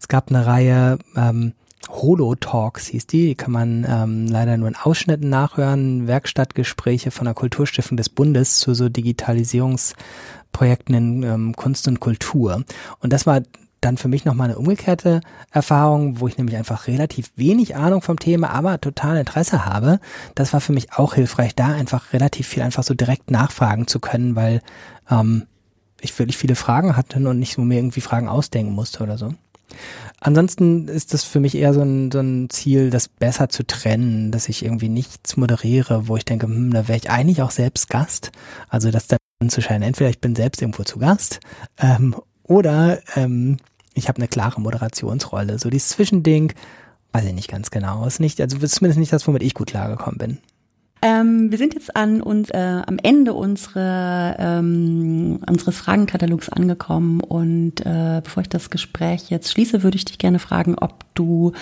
Es 0.00 0.08
gab 0.08 0.30
eine 0.30 0.46
Reihe 0.46 0.98
ähm, 1.16 1.52
Holo-Talks 1.88 2.88
hieß 2.88 3.06
die, 3.06 3.26
die 3.26 3.34
kann 3.34 3.52
man 3.52 3.86
ähm, 3.88 4.26
leider 4.26 4.56
nur 4.56 4.68
in 4.68 4.76
Ausschnitten 4.76 5.28
nachhören, 5.28 6.06
Werkstattgespräche 6.06 7.10
von 7.10 7.26
der 7.26 7.34
Kulturstiftung 7.34 7.96
des 7.96 8.08
Bundes 8.08 8.58
zu 8.58 8.74
so 8.74 8.88
Digitalisierungsprojekten 8.88 10.94
in 10.94 11.22
ähm, 11.22 11.54
Kunst 11.54 11.86
und 11.86 12.00
Kultur. 12.00 12.64
Und 13.00 13.12
das 13.12 13.26
war 13.26 13.42
dann 13.80 13.98
für 13.98 14.08
mich 14.08 14.24
nochmal 14.24 14.48
eine 14.48 14.58
umgekehrte 14.58 15.20
Erfahrung, 15.52 16.18
wo 16.18 16.26
ich 16.26 16.38
nämlich 16.38 16.56
einfach 16.56 16.88
relativ 16.88 17.30
wenig 17.36 17.76
Ahnung 17.76 18.02
vom 18.02 18.18
Thema, 18.18 18.50
aber 18.50 18.80
total 18.80 19.18
Interesse 19.18 19.64
habe. 19.64 20.00
Das 20.34 20.52
war 20.52 20.60
für 20.60 20.72
mich 20.72 20.94
auch 20.94 21.14
hilfreich, 21.14 21.54
da 21.54 21.68
einfach 21.68 22.12
relativ 22.12 22.48
viel 22.48 22.62
einfach 22.62 22.82
so 22.82 22.94
direkt 22.94 23.30
nachfragen 23.30 23.86
zu 23.86 24.00
können, 24.00 24.34
weil 24.34 24.60
ähm, 25.10 25.46
ich 26.00 26.18
wirklich 26.18 26.36
viele 26.36 26.54
Fragen 26.54 26.96
hatte 26.96 27.18
und 27.18 27.38
nicht 27.38 27.54
so 27.54 27.62
mir 27.62 27.78
irgendwie 27.78 28.00
Fragen 28.00 28.28
ausdenken 28.28 28.72
musste 28.72 29.02
oder 29.02 29.18
so. 29.18 29.34
Ansonsten 30.20 30.88
ist 30.88 31.12
das 31.12 31.24
für 31.24 31.40
mich 31.40 31.54
eher 31.54 31.74
so 31.74 31.82
ein, 31.82 32.10
so 32.10 32.20
ein 32.20 32.48
Ziel, 32.50 32.90
das 32.90 33.08
besser 33.08 33.48
zu 33.48 33.66
trennen, 33.66 34.32
dass 34.32 34.48
ich 34.48 34.64
irgendwie 34.64 34.88
nichts 34.88 35.36
moderiere, 35.36 36.08
wo 36.08 36.16
ich 36.16 36.24
denke, 36.24 36.46
hm, 36.46 36.72
da 36.72 36.88
wäre 36.88 36.98
ich 36.98 37.10
eigentlich 37.10 37.42
auch 37.42 37.50
selbst 37.50 37.90
Gast. 37.90 38.32
Also 38.68 38.90
das 38.90 39.08
dann 39.08 39.18
zu 39.48 39.60
scheinen, 39.60 39.82
entweder 39.82 40.08
ich 40.08 40.20
bin 40.20 40.34
selbst 40.34 40.62
irgendwo 40.62 40.84
zu 40.84 40.98
Gast 40.98 41.40
ähm, 41.78 42.16
oder 42.42 43.00
ähm, 43.16 43.58
ich 43.92 44.08
habe 44.08 44.18
eine 44.18 44.28
klare 44.28 44.60
Moderationsrolle. 44.60 45.58
So 45.58 45.68
dieses 45.68 45.90
Zwischending, 45.90 46.52
weiß 47.12 47.24
ich 47.24 47.34
nicht 47.34 47.50
ganz 47.50 47.70
genau. 47.70 48.06
Ist 48.06 48.20
nicht, 48.20 48.40
also 48.40 48.58
zumindest 48.58 48.98
nicht 48.98 49.12
das, 49.12 49.26
womit 49.26 49.42
ich 49.42 49.54
gut 49.54 49.68
klargekommen 49.68 50.18
bin. 50.18 50.38
Ähm, 51.02 51.50
wir 51.50 51.58
sind 51.58 51.74
jetzt 51.74 51.94
an 51.94 52.22
uns 52.22 52.50
äh, 52.50 52.82
am 52.86 52.98
Ende 53.02 53.34
unsere, 53.34 54.36
ähm, 54.38 55.40
unseres 55.48 55.76
Fragenkatalogs 55.76 56.48
angekommen 56.48 57.20
und 57.20 57.84
äh, 57.84 58.22
bevor 58.24 58.42
ich 58.42 58.48
das 58.48 58.70
Gespräch 58.70 59.30
jetzt 59.30 59.52
schließe, 59.52 59.82
würde 59.82 59.96
ich 59.96 60.06
dich 60.06 60.18
gerne 60.18 60.38
fragen, 60.38 60.76
ob 60.78 61.04
du 61.14 61.52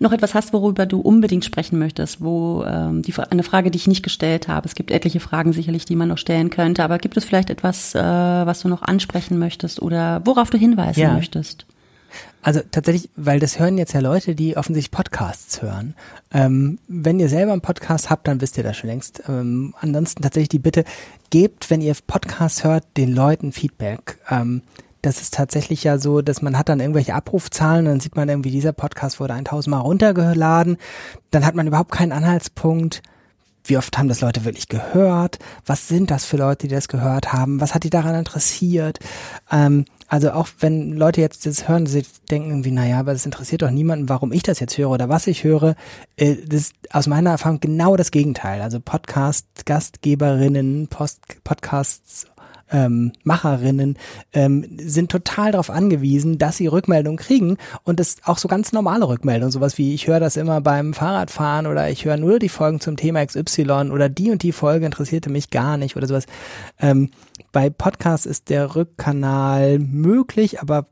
noch 0.00 0.12
etwas 0.12 0.34
hast, 0.34 0.52
worüber 0.52 0.86
du 0.86 1.00
unbedingt 1.00 1.44
sprechen 1.44 1.78
möchtest, 1.78 2.20
wo 2.20 2.64
ähm, 2.64 3.02
die, 3.02 3.12
eine 3.30 3.42
Frage, 3.42 3.70
die 3.70 3.78
ich 3.78 3.86
nicht 3.86 4.02
gestellt 4.02 4.48
habe. 4.48 4.66
Es 4.66 4.74
gibt 4.74 4.90
etliche 4.90 5.20
Fragen 5.20 5.52
sicherlich, 5.52 5.84
die 5.84 5.96
man 5.96 6.08
noch 6.08 6.18
stellen 6.18 6.50
könnte, 6.50 6.84
aber 6.84 6.98
gibt 6.98 7.16
es 7.16 7.24
vielleicht 7.24 7.50
etwas, 7.50 7.94
äh, 7.94 8.00
was 8.00 8.60
du 8.60 8.68
noch 8.68 8.82
ansprechen 8.82 9.38
möchtest 9.38 9.80
oder 9.82 10.22
worauf 10.24 10.50
du 10.50 10.58
hinweisen 10.58 11.00
ja. 11.00 11.12
möchtest? 11.12 11.66
Also 12.44 12.60
tatsächlich, 12.70 13.08
weil 13.16 13.40
das 13.40 13.58
hören 13.58 13.78
jetzt 13.78 13.94
ja 13.94 14.00
Leute, 14.00 14.34
die 14.34 14.58
offensichtlich 14.58 14.90
Podcasts 14.90 15.62
hören. 15.62 15.94
Ähm, 16.30 16.78
wenn 16.88 17.18
ihr 17.18 17.30
selber 17.30 17.52
einen 17.52 17.62
Podcast 17.62 18.10
habt, 18.10 18.28
dann 18.28 18.42
wisst 18.42 18.58
ihr 18.58 18.62
das 18.62 18.76
schon 18.76 18.90
längst. 18.90 19.22
Ähm, 19.26 19.74
ansonsten 19.80 20.22
tatsächlich 20.22 20.50
die 20.50 20.58
Bitte, 20.58 20.84
gebt, 21.30 21.70
wenn 21.70 21.80
ihr 21.80 21.96
Podcasts 22.06 22.62
hört, 22.62 22.84
den 22.98 23.14
Leuten 23.14 23.50
Feedback. 23.50 24.18
Ähm, 24.28 24.60
das 25.00 25.22
ist 25.22 25.32
tatsächlich 25.32 25.84
ja 25.84 25.96
so, 25.96 26.20
dass 26.20 26.42
man 26.42 26.58
hat 26.58 26.68
dann 26.68 26.80
irgendwelche 26.80 27.14
Abrufzahlen, 27.14 27.86
dann 27.86 28.00
sieht 28.00 28.14
man 28.14 28.28
irgendwie, 28.28 28.50
dieser 28.50 28.74
Podcast 28.74 29.20
wurde 29.20 29.32
1000 29.32 29.70
Mal 29.70 29.80
runtergeladen, 29.80 30.76
dann 31.30 31.46
hat 31.46 31.54
man 31.54 31.66
überhaupt 31.66 31.92
keinen 31.92 32.12
Anhaltspunkt, 32.12 33.02
wie 33.64 33.78
oft 33.78 33.98
haben 33.98 34.08
das 34.08 34.20
Leute 34.20 34.44
wirklich 34.44 34.68
gehört? 34.68 35.38
Was 35.64 35.88
sind 35.88 36.10
das 36.10 36.24
für 36.24 36.36
Leute, 36.36 36.68
die 36.68 36.74
das 36.74 36.88
gehört 36.88 37.32
haben? 37.32 37.60
Was 37.60 37.74
hat 37.74 37.84
die 37.84 37.90
daran 37.90 38.14
interessiert? 38.14 38.98
Ähm, 39.50 39.84
also 40.06 40.32
auch 40.32 40.48
wenn 40.60 40.92
Leute 40.92 41.20
jetzt 41.20 41.46
das 41.46 41.68
hören, 41.68 41.86
sie 41.86 42.04
denken 42.30 42.50
irgendwie, 42.50 42.70
naja, 42.70 43.00
aber 43.00 43.14
das 43.14 43.24
interessiert 43.24 43.62
doch 43.62 43.70
niemanden, 43.70 44.08
warum 44.08 44.32
ich 44.32 44.42
das 44.42 44.60
jetzt 44.60 44.76
höre 44.76 44.90
oder 44.90 45.08
was 45.08 45.26
ich 45.26 45.44
höre. 45.44 45.76
Äh, 46.16 46.36
das 46.46 46.60
ist 46.60 46.74
aus 46.90 47.06
meiner 47.06 47.30
Erfahrung 47.30 47.60
genau 47.60 47.96
das 47.96 48.10
Gegenteil. 48.10 48.60
Also 48.60 48.80
Podcast-Gastgeberinnen, 48.80 50.88
Podcasts 50.88 52.26
ähm, 52.70 53.12
Macherinnen 53.22 53.98
ähm, 54.32 54.66
sind 54.78 55.10
total 55.10 55.52
darauf 55.52 55.70
angewiesen, 55.70 56.38
dass 56.38 56.56
sie 56.56 56.66
Rückmeldungen 56.66 57.18
kriegen 57.18 57.56
und 57.84 58.00
das 58.00 58.16
auch 58.24 58.38
so 58.38 58.48
ganz 58.48 58.72
normale 58.72 59.08
Rückmeldungen, 59.08 59.52
sowas 59.52 59.78
wie 59.78 59.94
ich 59.94 60.06
höre 60.06 60.20
das 60.20 60.36
immer 60.36 60.60
beim 60.60 60.94
Fahrradfahren 60.94 61.66
oder 61.66 61.90
ich 61.90 62.04
höre 62.04 62.16
nur 62.16 62.38
die 62.38 62.48
Folgen 62.48 62.80
zum 62.80 62.96
Thema 62.96 63.24
XY 63.24 63.90
oder 63.90 64.08
die 64.08 64.30
und 64.30 64.42
die 64.42 64.52
Folge 64.52 64.86
interessierte 64.86 65.30
mich 65.30 65.50
gar 65.50 65.76
nicht 65.76 65.96
oder 65.96 66.06
sowas. 66.06 66.26
Ähm, 66.80 67.10
bei 67.52 67.70
Podcasts 67.70 68.26
ist 68.26 68.50
der 68.50 68.74
Rückkanal 68.74 69.78
möglich, 69.78 70.60
aber 70.60 70.86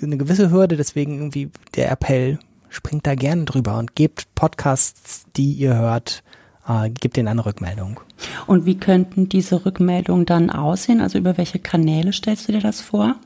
eine 0.00 0.16
gewisse 0.16 0.50
Hürde, 0.50 0.76
deswegen 0.76 1.16
irgendwie 1.16 1.50
der 1.74 1.90
Appell, 1.90 2.38
springt 2.70 3.06
da 3.06 3.14
gerne 3.14 3.44
drüber 3.44 3.78
und 3.78 3.94
gebt 3.94 4.34
Podcasts, 4.34 5.24
die 5.36 5.52
ihr 5.52 5.74
hört, 5.76 6.22
äh, 6.68 6.90
gibt 6.90 7.16
denen 7.16 7.28
eine 7.28 7.44
Rückmeldung. 7.44 8.00
Und 8.46 8.66
wie 8.66 8.76
könnten 8.76 9.28
diese 9.28 9.64
Rückmeldungen 9.64 10.26
dann 10.26 10.50
aussehen? 10.50 11.00
Also 11.00 11.18
über 11.18 11.38
welche 11.38 11.58
Kanäle 11.58 12.12
stellst 12.12 12.48
du 12.48 12.52
dir 12.52 12.60
das 12.60 12.80
vor? 12.80 13.16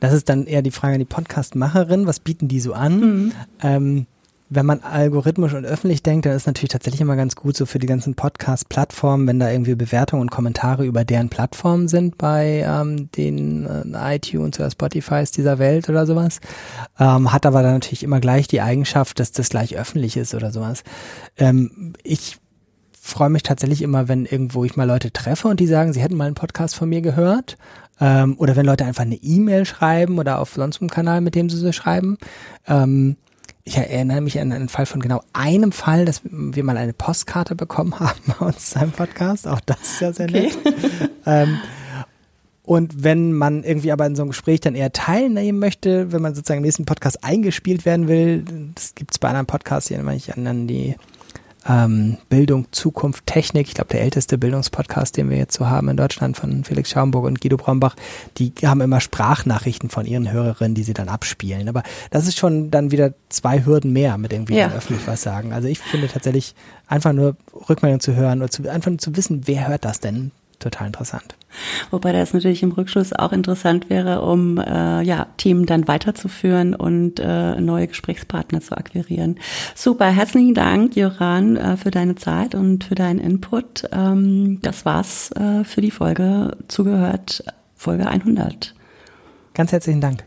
Das 0.00 0.12
ist 0.12 0.28
dann 0.28 0.46
eher 0.46 0.62
die 0.62 0.70
Frage 0.70 0.94
an 0.94 1.00
die 1.00 1.04
Podcast-Macherin. 1.04 2.06
Was 2.06 2.20
bieten 2.20 2.48
die 2.48 2.60
so 2.60 2.74
an? 2.74 3.00
Mhm. 3.00 3.32
Ähm, 3.62 4.06
wenn 4.54 4.66
man 4.66 4.80
algorithmisch 4.80 5.54
und 5.54 5.64
öffentlich 5.64 6.02
denkt, 6.02 6.26
dann 6.26 6.34
ist 6.34 6.46
natürlich 6.46 6.70
tatsächlich 6.70 7.00
immer 7.00 7.16
ganz 7.16 7.36
gut 7.36 7.56
so 7.56 7.64
für 7.64 7.78
die 7.78 7.86
ganzen 7.86 8.14
Podcast-Plattformen, 8.14 9.26
wenn 9.26 9.40
da 9.40 9.50
irgendwie 9.50 9.74
Bewertungen 9.74 10.20
und 10.20 10.30
Kommentare 10.30 10.84
über 10.84 11.04
deren 11.04 11.30
Plattformen 11.30 11.88
sind 11.88 12.18
bei 12.18 12.62
ähm, 12.66 13.10
den 13.12 13.66
äh, 13.66 14.16
iTunes 14.16 14.60
oder 14.60 14.70
Spotifys 14.70 15.30
dieser 15.30 15.58
Welt 15.58 15.88
oder 15.88 16.04
sowas. 16.04 16.40
Ähm, 16.98 17.32
hat 17.32 17.46
aber 17.46 17.62
dann 17.62 17.74
natürlich 17.74 18.02
immer 18.02 18.20
gleich 18.20 18.46
die 18.46 18.60
Eigenschaft, 18.60 19.20
dass 19.20 19.32
das 19.32 19.48
gleich 19.48 19.78
öffentlich 19.78 20.18
ist 20.18 20.34
oder 20.34 20.52
sowas. 20.52 20.84
Ähm, 21.38 21.94
ich 22.02 22.36
freue 23.04 23.30
mich 23.30 23.42
tatsächlich 23.42 23.82
immer, 23.82 24.06
wenn 24.06 24.26
irgendwo 24.26 24.64
ich 24.64 24.76
mal 24.76 24.86
Leute 24.86 25.12
treffe 25.12 25.48
und 25.48 25.58
die 25.58 25.66
sagen, 25.66 25.92
sie 25.92 26.00
hätten 26.00 26.16
mal 26.16 26.26
einen 26.26 26.36
Podcast 26.36 26.76
von 26.76 26.88
mir 26.88 27.02
gehört. 27.02 27.56
Ähm, 28.00 28.36
oder 28.38 28.54
wenn 28.54 28.64
Leute 28.64 28.84
einfach 28.84 29.02
eine 29.02 29.16
E-Mail 29.16 29.66
schreiben 29.66 30.18
oder 30.18 30.38
auf 30.38 30.54
sonst 30.54 30.80
einem 30.80 30.88
Kanal, 30.88 31.20
mit 31.20 31.34
dem 31.34 31.50
sie 31.50 31.56
so 31.56 31.72
schreiben. 31.72 32.16
Ähm, 32.66 33.16
ich 33.64 33.76
erinnere 33.76 34.20
mich 34.20 34.40
an 34.40 34.52
einen 34.52 34.68
Fall 34.68 34.86
von 34.86 35.00
genau 35.00 35.20
einem 35.32 35.72
Fall, 35.72 36.04
dass 36.04 36.22
wir 36.24 36.64
mal 36.64 36.76
eine 36.76 36.92
Postkarte 36.92 37.56
bekommen 37.56 37.94
haben 38.00 38.20
bei 38.26 38.46
uns 38.46 38.70
seinem 38.70 38.92
Podcast. 38.92 39.48
Auch 39.48 39.60
das 39.60 39.80
ist 39.82 40.00
ja 40.00 40.12
sehr 40.12 40.28
okay. 40.28 40.42
nett. 40.42 41.10
ähm, 41.26 41.58
und 42.62 43.02
wenn 43.02 43.32
man 43.32 43.64
irgendwie 43.64 43.90
aber 43.90 44.06
in 44.06 44.14
so 44.14 44.22
einem 44.22 44.30
Gespräch 44.30 44.60
dann 44.60 44.76
eher 44.76 44.92
teilnehmen 44.92 45.58
möchte, 45.58 46.12
wenn 46.12 46.22
man 46.22 46.36
sozusagen 46.36 46.58
im 46.58 46.64
nächsten 46.64 46.84
Podcast 46.84 47.24
eingespielt 47.24 47.84
werden 47.84 48.06
will, 48.06 48.44
das 48.76 48.94
gibt 48.94 49.10
es 49.10 49.18
bei 49.18 49.28
anderen 49.28 49.46
Podcasts, 49.46 49.88
die 49.88 49.94
erinnere 49.94 50.14
ich 50.14 50.36
an 50.36 50.68
die 50.68 50.94
ähm, 51.68 52.18
Bildung, 52.28 52.66
Zukunft, 52.72 53.26
Technik. 53.26 53.68
Ich 53.68 53.74
glaube, 53.74 53.90
der 53.90 54.02
älteste 54.02 54.38
Bildungspodcast, 54.38 55.16
den 55.16 55.30
wir 55.30 55.36
jetzt 55.36 55.56
so 55.56 55.68
haben 55.68 55.88
in 55.88 55.96
Deutschland 55.96 56.36
von 56.36 56.64
Felix 56.64 56.90
Schaumburg 56.90 57.24
und 57.24 57.40
Guido 57.40 57.56
Brombach, 57.56 57.96
die 58.38 58.52
haben 58.64 58.80
immer 58.80 59.00
Sprachnachrichten 59.00 59.90
von 59.90 60.06
ihren 60.06 60.30
Hörerinnen, 60.30 60.74
die 60.74 60.82
sie 60.82 60.94
dann 60.94 61.08
abspielen. 61.08 61.68
Aber 61.68 61.82
das 62.10 62.26
ist 62.26 62.38
schon 62.38 62.70
dann 62.70 62.90
wieder 62.90 63.14
zwei 63.28 63.64
Hürden 63.64 63.92
mehr 63.92 64.18
mit 64.18 64.32
irgendwie 64.32 64.56
ja. 64.56 64.72
öffentlich 64.72 65.06
was 65.06 65.22
sagen. 65.22 65.52
Also 65.52 65.68
ich 65.68 65.78
finde 65.78 66.08
tatsächlich 66.08 66.54
einfach 66.86 67.12
nur 67.12 67.36
Rückmeldung 67.68 68.00
zu 68.00 68.14
hören 68.14 68.40
oder 68.40 68.50
zu, 68.50 68.68
einfach 68.68 68.90
nur 68.90 68.98
zu 68.98 69.16
wissen, 69.16 69.42
wer 69.46 69.68
hört 69.68 69.84
das 69.84 70.00
denn, 70.00 70.32
total 70.62 70.88
interessant. 70.88 71.36
Wobei 71.90 72.12
das 72.12 72.32
natürlich 72.32 72.62
im 72.62 72.72
Rückschluss 72.72 73.12
auch 73.12 73.32
interessant 73.32 73.90
wäre, 73.90 74.22
um 74.22 74.58
äh, 74.58 75.02
ja, 75.02 75.26
Themen 75.36 75.66
dann 75.66 75.86
weiterzuführen 75.88 76.74
und 76.74 77.20
äh, 77.20 77.60
neue 77.60 77.88
Gesprächspartner 77.88 78.60
zu 78.60 78.76
akquirieren. 78.76 79.38
Super, 79.74 80.06
herzlichen 80.06 80.54
Dank, 80.54 80.96
Joran, 80.96 81.56
äh, 81.56 81.76
für 81.76 81.90
deine 81.90 82.14
Zeit 82.14 82.54
und 82.54 82.84
für 82.84 82.94
deinen 82.94 83.18
Input. 83.18 83.84
Ähm, 83.92 84.60
das 84.62 84.84
war's 84.84 85.30
äh, 85.32 85.64
für 85.64 85.80
die 85.80 85.90
Folge 85.90 86.56
zugehört, 86.68 87.44
Folge 87.76 88.06
100. 88.06 88.74
Ganz 89.54 89.72
herzlichen 89.72 90.00
Dank. 90.00 90.24